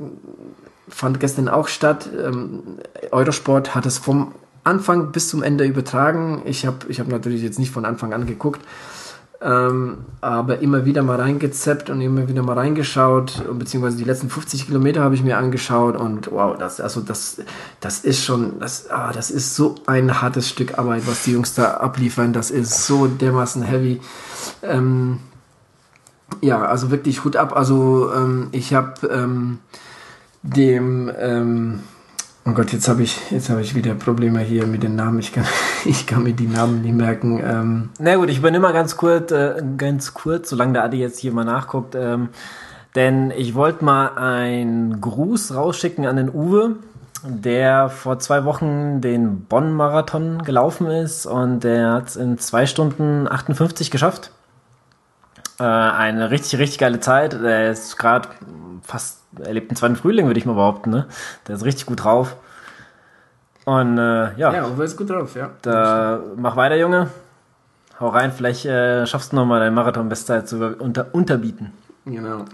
[0.89, 2.09] fand gestern auch statt.
[2.25, 2.63] Ähm,
[3.11, 4.33] Eurosport hat es vom
[4.65, 6.43] Anfang bis zum Ende übertragen.
[6.45, 8.61] Ich habe ich hab natürlich jetzt nicht von Anfang an geguckt,
[9.41, 14.67] ähm, aber immer wieder mal reingezappt und immer wieder mal reingeschaut, beziehungsweise die letzten 50
[14.67, 17.41] Kilometer habe ich mir angeschaut und wow, das, also das,
[17.81, 21.55] das ist schon, das, ah, das ist so ein hartes Stück Arbeit, was die Jungs
[21.55, 22.33] da abliefern.
[22.33, 24.01] Das ist so dermaßen heavy.
[24.63, 25.21] Ähm,
[26.41, 27.57] ja, also wirklich Hut ab.
[27.57, 29.59] Also ähm, ich habe ähm,
[30.43, 31.81] dem, ähm,
[32.47, 33.19] oh Gott, jetzt habe ich,
[33.49, 35.19] habe ich wieder Probleme hier mit den Namen.
[35.19, 35.45] Ich kann,
[35.85, 37.43] ich kann mir die Namen nicht merken.
[37.45, 37.91] Ähm.
[37.99, 41.33] Na gut, ich übernehme mal ganz kurz, äh, ganz kurz, solange der Adi jetzt hier
[41.33, 41.95] mal nachguckt.
[41.95, 42.29] Ähm,
[42.95, 46.77] denn ich wollte mal einen Gruß rausschicken an den Uwe,
[47.23, 53.29] der vor zwei Wochen den Bonn-Marathon gelaufen ist und der hat es in zwei Stunden
[53.29, 54.31] 58 geschafft.
[55.61, 57.35] Äh, eine richtig, richtig geile Zeit.
[57.35, 58.29] Der ist gerade
[58.83, 60.91] fast er lebt einen zweiten Frühling, würde ich mal behaupten.
[60.91, 61.07] Ne?
[61.47, 62.37] Der ist richtig gut drauf.
[63.65, 64.53] Und äh, ja.
[64.53, 65.51] Ja, Uwe ist gut drauf, ja.
[65.63, 67.09] Da, mach weiter, Junge.
[68.01, 71.73] Hau rein, vielleicht äh, schaffst du nochmal deine Marathon-Bestzeit zu unter, unterbieten.
[72.07, 72.45] Genau.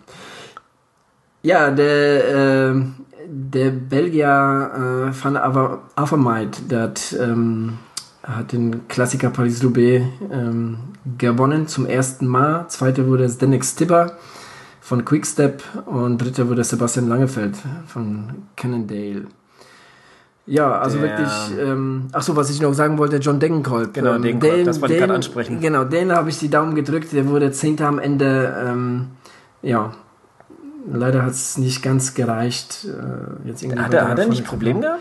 [1.42, 2.82] Ja, der, äh,
[3.26, 7.78] der Belgier äh, van Avermaet, der hat, ähm,
[8.22, 10.78] hat den Klassiker Paris-Roubaix ähm,
[11.18, 12.66] gewonnen zum ersten Mal.
[12.68, 14.16] Zweiter wurde Zdenek Stibber
[14.84, 17.56] von Quickstep und dritter wurde Sebastian Langefeld
[17.86, 19.24] von Cannondale.
[20.44, 23.94] Ja, also der, wirklich, ähm, ach so, was ich noch sagen wollte, John Degenkolb.
[23.94, 25.58] Genau, ähm, Degenkolb, den, das wollte ich gerade ansprechen.
[25.58, 29.06] Genau, den habe ich die Daumen gedrückt, der wurde Zehnter am Ende, ähm,
[29.62, 29.94] ja,
[30.92, 32.84] leider hat es nicht ganz gereicht.
[32.84, 35.00] Äh, jetzt irgendwie hat er, hat er nicht Probleme gehabt?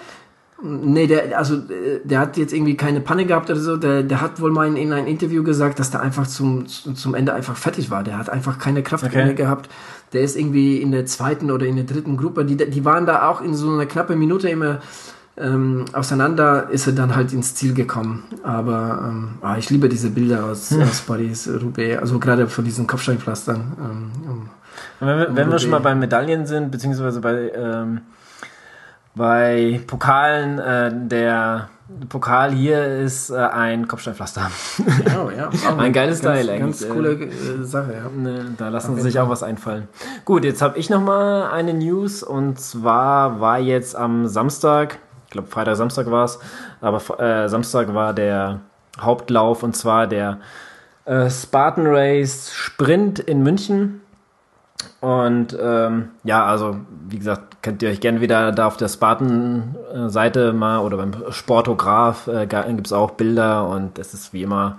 [0.66, 1.58] Nee, der, also
[2.06, 3.76] der hat jetzt irgendwie keine Panne gehabt oder so.
[3.76, 7.16] Der, der hat wohl mal in, in einem Interview gesagt, dass der einfach zum, zum
[7.16, 8.04] Ende einfach fertig war.
[8.04, 9.26] Der hat einfach keine Kraft okay.
[9.26, 9.70] mehr gehabt.
[10.14, 12.46] Der ist irgendwie in der zweiten oder in der dritten Gruppe.
[12.46, 14.80] Die, die waren da auch in so einer knappen Minute immer
[15.36, 18.24] ähm, auseinander, ist er dann halt ins Ziel gekommen.
[18.44, 20.84] Aber ähm, ah, ich liebe diese Bilder aus, hm.
[20.84, 23.74] aus Paris, Roubaix, also gerade von diesen Kopfsteinpflastern.
[23.80, 24.50] Ähm, um,
[25.02, 28.02] wenn wir, wenn wir schon mal bei Medaillen sind, beziehungsweise bei ähm,
[29.16, 31.70] bei Pokalen, äh, der
[32.10, 34.50] Pokal hier ist äh, ein Kopfsteinpflaster.
[35.04, 35.50] Genau, ja.
[35.78, 36.82] ein geiles ganz, Teil eigentlich.
[36.82, 38.10] Ganz coole äh, Sache, ja.
[38.10, 39.88] Ne, da lassen sie sich auch was einfallen.
[40.26, 45.32] Gut, jetzt habe ich noch mal eine News und zwar war jetzt am Samstag, ich
[45.32, 46.40] glaube Freitag, Samstag war es,
[46.82, 48.62] aber äh, Samstag war der
[49.00, 50.40] Hauptlauf und zwar der
[51.06, 54.02] äh, Spartan Race Sprint in München.
[55.04, 56.78] Und ähm, ja, also
[57.10, 62.30] wie gesagt, könnt ihr euch gerne wieder da auf der Spartan-Seite mal oder beim Sportograph
[62.30, 64.78] äh, gibt es auch Bilder und es ist wie immer,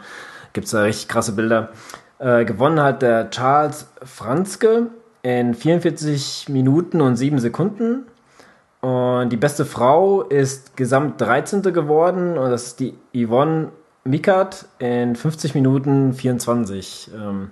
[0.54, 1.68] gibt es da richtig krasse Bilder.
[2.18, 4.86] Äh, gewonnen hat der Charles Franzke
[5.20, 8.06] in 44 Minuten und 7 Sekunden.
[8.80, 11.60] Und die beste Frau ist gesamt 13.
[11.64, 13.68] geworden und das ist die Yvonne
[14.04, 17.10] Mikat in 50 Minuten 24.
[17.14, 17.50] Ähm,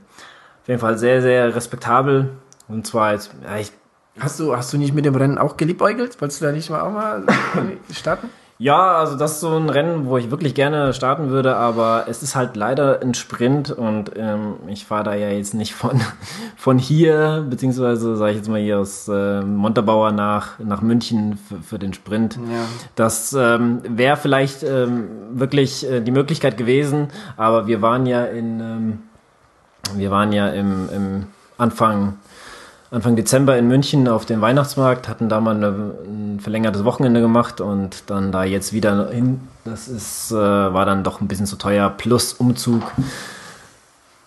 [0.62, 2.30] auf jeden Fall sehr, sehr respektabel.
[2.72, 3.72] Und zwar jetzt, ja, ich
[4.20, 6.20] Hast du, hast du nicht mit dem Rennen auch geliebäugelt?
[6.20, 7.24] Wolltest du da nicht mal auch mal
[7.92, 8.28] starten?
[8.58, 12.22] Ja, also das ist so ein Rennen, wo ich wirklich gerne starten würde, aber es
[12.22, 16.00] ist halt leider ein Sprint und ähm, ich fahre da ja jetzt nicht von,
[16.56, 21.60] von hier, beziehungsweise sage ich jetzt mal hier aus äh, Montabaur nach, nach München für,
[21.60, 22.36] für den Sprint.
[22.36, 22.64] Ja.
[22.94, 28.60] Das ähm, wäre vielleicht ähm, wirklich äh, die Möglichkeit gewesen, aber wir waren ja in,
[28.60, 28.98] ähm,
[29.96, 31.26] wir waren ja im, im
[31.58, 32.18] Anfang
[32.92, 38.04] Anfang Dezember in München auf dem Weihnachtsmarkt, hatten da mal ein verlängertes Wochenende gemacht und
[38.08, 39.40] dann da jetzt wieder hin.
[39.64, 42.82] Das ist, äh, war dann doch ein bisschen zu teuer, plus Umzug.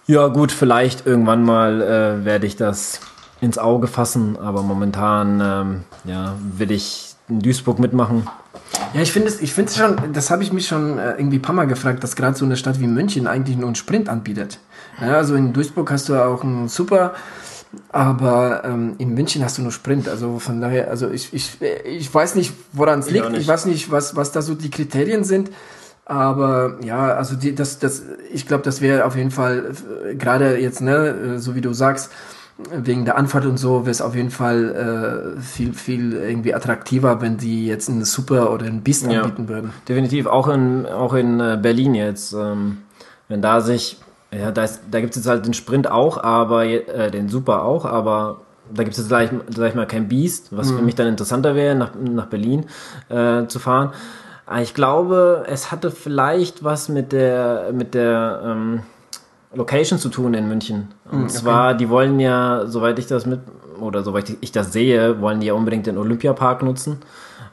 [0.07, 3.01] Ja, gut, vielleicht irgendwann mal äh, werde ich das
[3.39, 8.27] ins Auge fassen, aber momentan ähm, ja, will ich in Duisburg mitmachen.
[8.95, 11.53] Ja, ich finde es ich schon, das habe ich mich schon äh, irgendwie ein paar
[11.53, 14.57] Mal gefragt, dass gerade so eine Stadt wie München eigentlich nur einen Sprint anbietet.
[14.99, 17.13] Ja, also in Duisburg hast du auch einen super
[17.89, 20.07] aber ähm, in München hast du nur Sprint.
[20.07, 23.31] Also von daher, also ich, ich, ich weiß nicht, woran es liegt.
[23.37, 25.51] Ich weiß nicht, was, was da so die Kriterien sind.
[26.05, 29.71] Aber ja, also die, das, das, ich glaube, das wäre auf jeden Fall,
[30.07, 32.11] äh, gerade jetzt, ne, so wie du sagst,
[32.71, 37.21] wegen der Anfahrt und so wäre es auf jeden Fall äh, viel, viel irgendwie attraktiver,
[37.21, 39.71] wenn die jetzt einen Super oder einen Beast ja, anbieten würden.
[39.89, 42.33] Definitiv, auch in, auch in äh, Berlin jetzt.
[42.33, 42.77] Ähm,
[43.27, 43.97] wenn da sich
[44.31, 47.85] ja, da, da gibt es jetzt halt den Sprint auch, aber äh, den Super auch,
[47.85, 48.41] aber
[48.73, 50.77] da gibt es jetzt gleich, sag ich mal, kein Beast, was mhm.
[50.77, 52.65] für mich dann interessanter wäre, nach, nach Berlin
[53.09, 53.91] äh, zu fahren.
[54.61, 58.81] Ich glaube, es hatte vielleicht was mit der, mit der ähm,
[59.53, 60.89] Location zu tun in München.
[61.05, 61.33] Und mhm, okay.
[61.33, 63.39] zwar, die wollen ja, soweit ich das mit,
[63.79, 66.99] oder soweit ich das sehe, wollen die ja unbedingt den Olympiapark nutzen.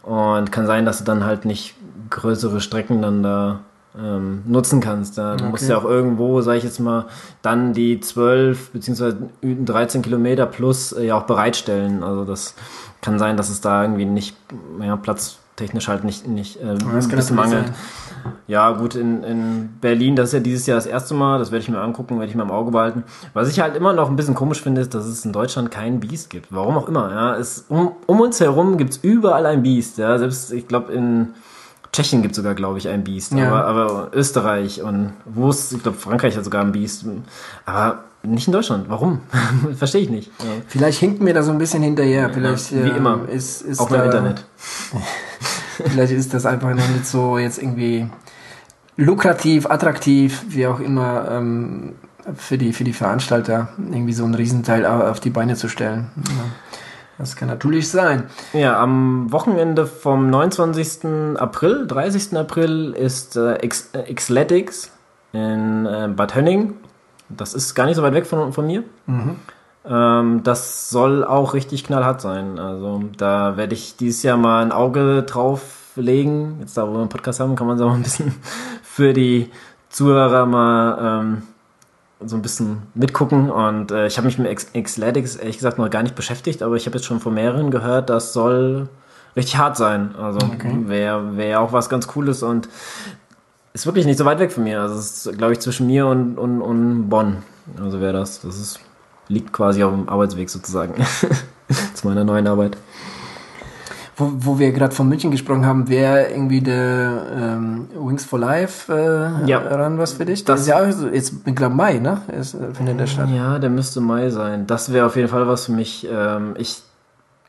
[0.02, 1.74] Und kann sein, dass sie dann halt nicht
[2.10, 3.60] größere Strecken dann da
[3.98, 5.18] ähm, nutzen kannst.
[5.18, 5.44] Da okay.
[5.44, 7.06] musst du ja auch irgendwo, sage ich jetzt mal,
[7.42, 9.14] dann die 12 bzw.
[9.42, 12.02] 13 Kilometer plus äh, ja auch bereitstellen.
[12.02, 12.54] Also das
[13.00, 14.36] kann sein, dass es da irgendwie nicht,
[14.80, 17.66] ja, platztechnisch halt nicht, nicht äh, ein bisschen mangelt.
[17.66, 17.74] Sein.
[18.46, 21.62] Ja, gut, in, in Berlin, das ist ja dieses Jahr das erste Mal, das werde
[21.62, 23.02] ich mir angucken, werde ich mir im Auge behalten.
[23.34, 25.98] Was ich halt immer noch ein bisschen komisch finde, ist, dass es in Deutschland keinen
[25.98, 26.46] Beast gibt.
[26.50, 27.36] Warum auch immer, ja.
[27.36, 30.16] Es, um, um uns herum gibt es überall ein Beast, ja.
[30.18, 31.34] Selbst, ich glaube, in
[31.92, 33.32] Tschechien gibt sogar, glaube ich, ein Biest.
[33.32, 33.48] Ja.
[33.48, 37.04] Aber, aber Österreich und wo ist, ich glaube, Frankreich hat sogar ein Biest.
[37.66, 38.88] Aber nicht in Deutschland.
[38.88, 39.20] Warum?
[39.76, 40.30] Verstehe ich nicht.
[40.38, 40.44] Ja.
[40.68, 42.30] Vielleicht hinkt mir da so ein bisschen hinterher.
[42.30, 43.28] Vielleicht, ja, wie immer.
[43.28, 44.44] Ist, ist Auch beim Internet.
[45.84, 48.06] Vielleicht ist das einfach noch nicht so jetzt irgendwie
[48.96, 51.94] lukrativ, attraktiv, wie auch immer, ähm,
[52.36, 56.10] für, die, für die Veranstalter irgendwie so einen Riesenteil auf die Beine zu stellen.
[56.16, 56.44] Ja.
[57.22, 58.24] Das kann natürlich sein.
[58.52, 61.36] Ja, am Wochenende vom 29.
[61.36, 62.36] April, 30.
[62.36, 64.90] April ist äh, äh, Xletics
[65.32, 66.74] in äh, Bad Hönning.
[67.28, 68.82] Das ist gar nicht so weit weg von, von mir.
[69.06, 69.36] Mhm.
[69.84, 72.58] Ähm, das soll auch richtig knallhart sein.
[72.58, 76.56] Also da werde ich dieses Jahr mal ein Auge drauf legen.
[76.58, 78.34] Jetzt da, wo wir einen Podcast haben, kann man es auch ein bisschen
[78.82, 79.48] für die
[79.90, 81.42] Zuhörer mal ähm,
[82.26, 84.50] so ein bisschen mitgucken und äh, ich habe mich mit
[84.84, 88.10] Xletics ehrlich gesagt noch gar nicht beschäftigt, aber ich habe jetzt schon von mehreren gehört,
[88.10, 88.88] das soll
[89.36, 90.14] richtig hart sein.
[90.16, 90.76] Also okay.
[90.86, 92.68] wäre wär auch was ganz Cooles und
[93.74, 94.80] ist wirklich nicht so weit weg von mir.
[94.80, 97.38] Also es ist, glaube ich, zwischen mir und, und, und Bonn.
[97.82, 98.40] Also wäre das.
[98.40, 98.80] Das ist,
[99.28, 100.94] liegt quasi auf dem Arbeitsweg sozusagen
[101.94, 102.76] zu meiner neuen Arbeit
[104.16, 108.92] wo, wo wir gerade von München gesprochen haben, wäre irgendwie der ähm, Wings for Life
[108.92, 109.58] äh, ja.
[109.58, 110.44] ran was für dich?
[110.44, 112.20] Das, das ist ja auch jetzt, ich glaube Mai, ne?
[112.38, 113.28] Ist, äh, findet der statt.
[113.34, 114.66] Ja, der müsste Mai sein.
[114.66, 116.06] Das wäre auf jeden Fall was für mich.
[116.10, 116.82] Ähm, ich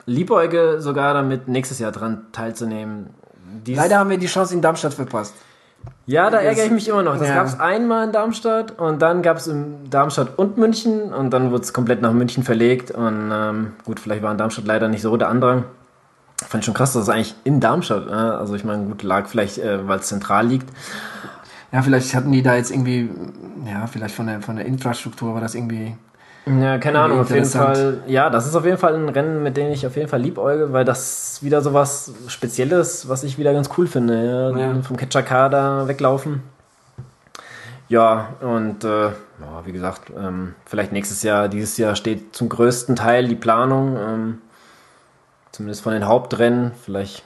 [0.05, 3.07] liebäuge sogar damit, nächstes Jahr dran teilzunehmen.
[3.66, 5.34] Dies Leider haben wir die Chance in Darmstadt verpasst.
[6.05, 7.18] Ja, da ärgere ich mich immer noch.
[7.18, 7.36] Das ja.
[7.36, 11.51] gab es einmal in Darmstadt und dann gab es in Darmstadt und München und dann
[11.51, 15.01] wurde es komplett nach München verlegt und ähm, gut, vielleicht war in Darmstadt leider nicht
[15.01, 15.66] so der Andrang.
[16.48, 19.28] Fand ich schon krass, dass es eigentlich in Darmstadt, äh, also ich meine, gut, lag
[19.28, 20.70] vielleicht, äh, weil es zentral liegt.
[21.72, 23.10] Ja, vielleicht hatten die da jetzt irgendwie,
[23.66, 25.96] ja, vielleicht von der, von der Infrastruktur war das irgendwie.
[26.46, 28.02] Ja, keine Ahnung, auf jeden Fall.
[28.06, 30.74] Ja, das ist auf jeden Fall ein Rennen, mit dem ich auf jeden Fall liebäuge,
[30.74, 34.52] weil das wieder so was Spezielles, was ich wieder ganz cool finde.
[34.54, 34.82] Ja, ja.
[34.82, 36.44] Vom Catcher da weglaufen.
[37.88, 42.96] Ja, und äh, ja, wie gesagt, ähm, vielleicht nächstes Jahr, dieses Jahr steht zum größten
[42.96, 43.98] Teil die Planung.
[43.98, 44.41] Ähm,
[45.54, 46.72] Zumindest von den Hauptrennen.
[46.84, 47.24] Vielleicht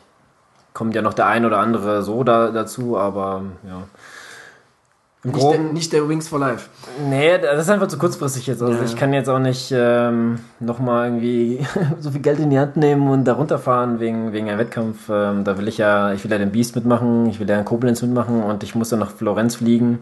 [0.73, 3.83] kommt ja noch der ein oder andere so da, dazu, aber ja.
[5.23, 6.69] nicht, der, nicht der Wings for Life.
[7.09, 8.61] Nee, das ist einfach zu kurzfristig jetzt.
[8.61, 8.83] Also ja.
[8.83, 11.65] ich kann jetzt auch nicht ähm, nochmal irgendwie
[12.01, 15.07] so viel Geld in die Hand nehmen und da runterfahren wegen, wegen einem Wettkampf.
[15.09, 17.63] Ähm, da will ich ja, ich will ja den Beast mitmachen, ich will ja in
[17.63, 19.99] Koblenz mitmachen und ich muss dann nach Florenz fliegen.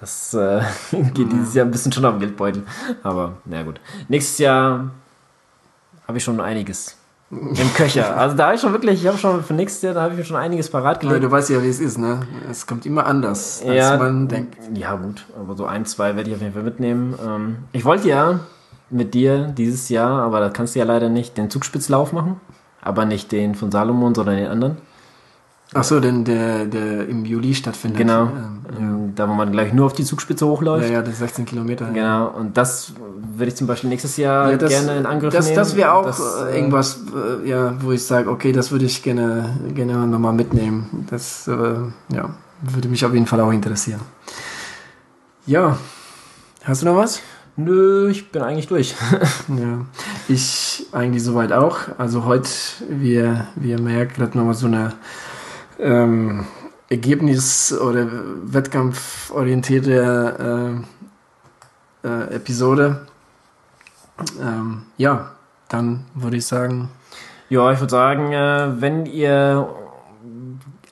[0.00, 0.62] Das äh,
[1.14, 2.64] geht dieses Jahr ein bisschen schon auf den Geldbeutel.
[3.04, 3.80] Aber na gut.
[4.08, 4.90] Nächstes Jahr
[6.08, 6.95] habe ich schon einiges
[7.30, 8.16] Im Köcher.
[8.16, 10.18] Also da habe ich schon wirklich, ich habe schon für nächstes Jahr, da habe ich
[10.18, 11.24] mir schon einiges parat Ja, gelegt.
[11.24, 12.20] du weißt ja, wie es ist, ne?
[12.48, 14.56] Es kommt immer anders, als Ja, man denkt.
[14.74, 17.14] ja gut, aber so ein, zwei werde ich auf jeden Fall mitnehmen.
[17.26, 18.38] Ähm, ich wollte ja
[18.90, 22.40] mit dir dieses Jahr, aber da kannst du ja leider nicht, den Zugspitzlauf machen.
[22.80, 24.76] Aber nicht den von Salomon, sondern den anderen.
[25.74, 27.98] Ach so, denn der, der im Juli stattfindet.
[27.98, 28.22] Genau.
[28.26, 30.90] Ähm, Ähm, Da, wo man gleich nur auf die Zugspitze ja, hochläuft.
[30.90, 31.86] ja, das 16 Kilometer.
[31.86, 32.92] Genau, und das
[33.36, 35.56] würde ich zum Beispiel nächstes Jahr Ja, das, gerne in Angriff das, nehmen.
[35.56, 37.00] Das wäre auch Das, äh, äh, irgendwas,
[37.42, 41.06] äh, ja, wo ich sage, okay, das würde ich gerne, gerne nochmal mitnehmen.
[41.08, 41.54] Das äh,
[42.14, 44.00] ja, würde mich auf jeden Fall auch interessieren.
[45.46, 45.78] Ja,
[46.64, 47.20] hast du noch was?
[47.56, 48.94] Nö, ich bin eigentlich durch.
[49.48, 49.86] Ja,
[50.28, 51.78] ich eigentlich soweit auch.
[51.96, 52.50] Also heute,
[52.90, 54.92] wie ihr, wie ihr merkt, hat nochmal so eine
[55.78, 56.44] ähm,
[56.88, 58.06] Ergebnis- oder
[58.44, 60.84] wettkampforientierte
[62.04, 63.06] äh, äh, Episode.
[64.40, 65.32] Ähm, ja,
[65.68, 66.88] dann würde ich sagen,
[67.48, 69.68] Ja, ich würde sagen, äh, wenn ihr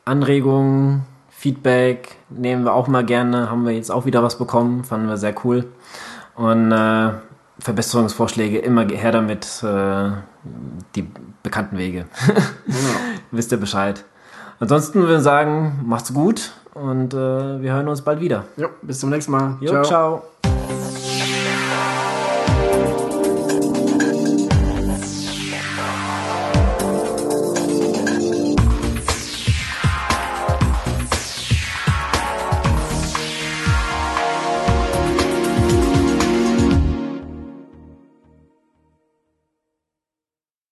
[0.04, 5.08] Anregungen, Feedback nehmen wir auch mal gerne, haben wir jetzt auch wieder was bekommen, fanden
[5.08, 5.66] wir sehr cool.
[6.34, 7.10] Und äh,
[7.58, 10.10] Verbesserungsvorschläge immer her damit, äh,
[10.94, 11.08] die
[11.42, 12.06] bekannten Wege.
[13.30, 14.04] Wisst ihr Bescheid.
[14.60, 17.16] Ansonsten würde ich sagen, macht's gut und äh,
[17.62, 18.44] wir hören uns bald wieder.
[18.56, 19.56] jo, bis zum nächsten Mal.
[19.60, 20.22] Jo, ciao.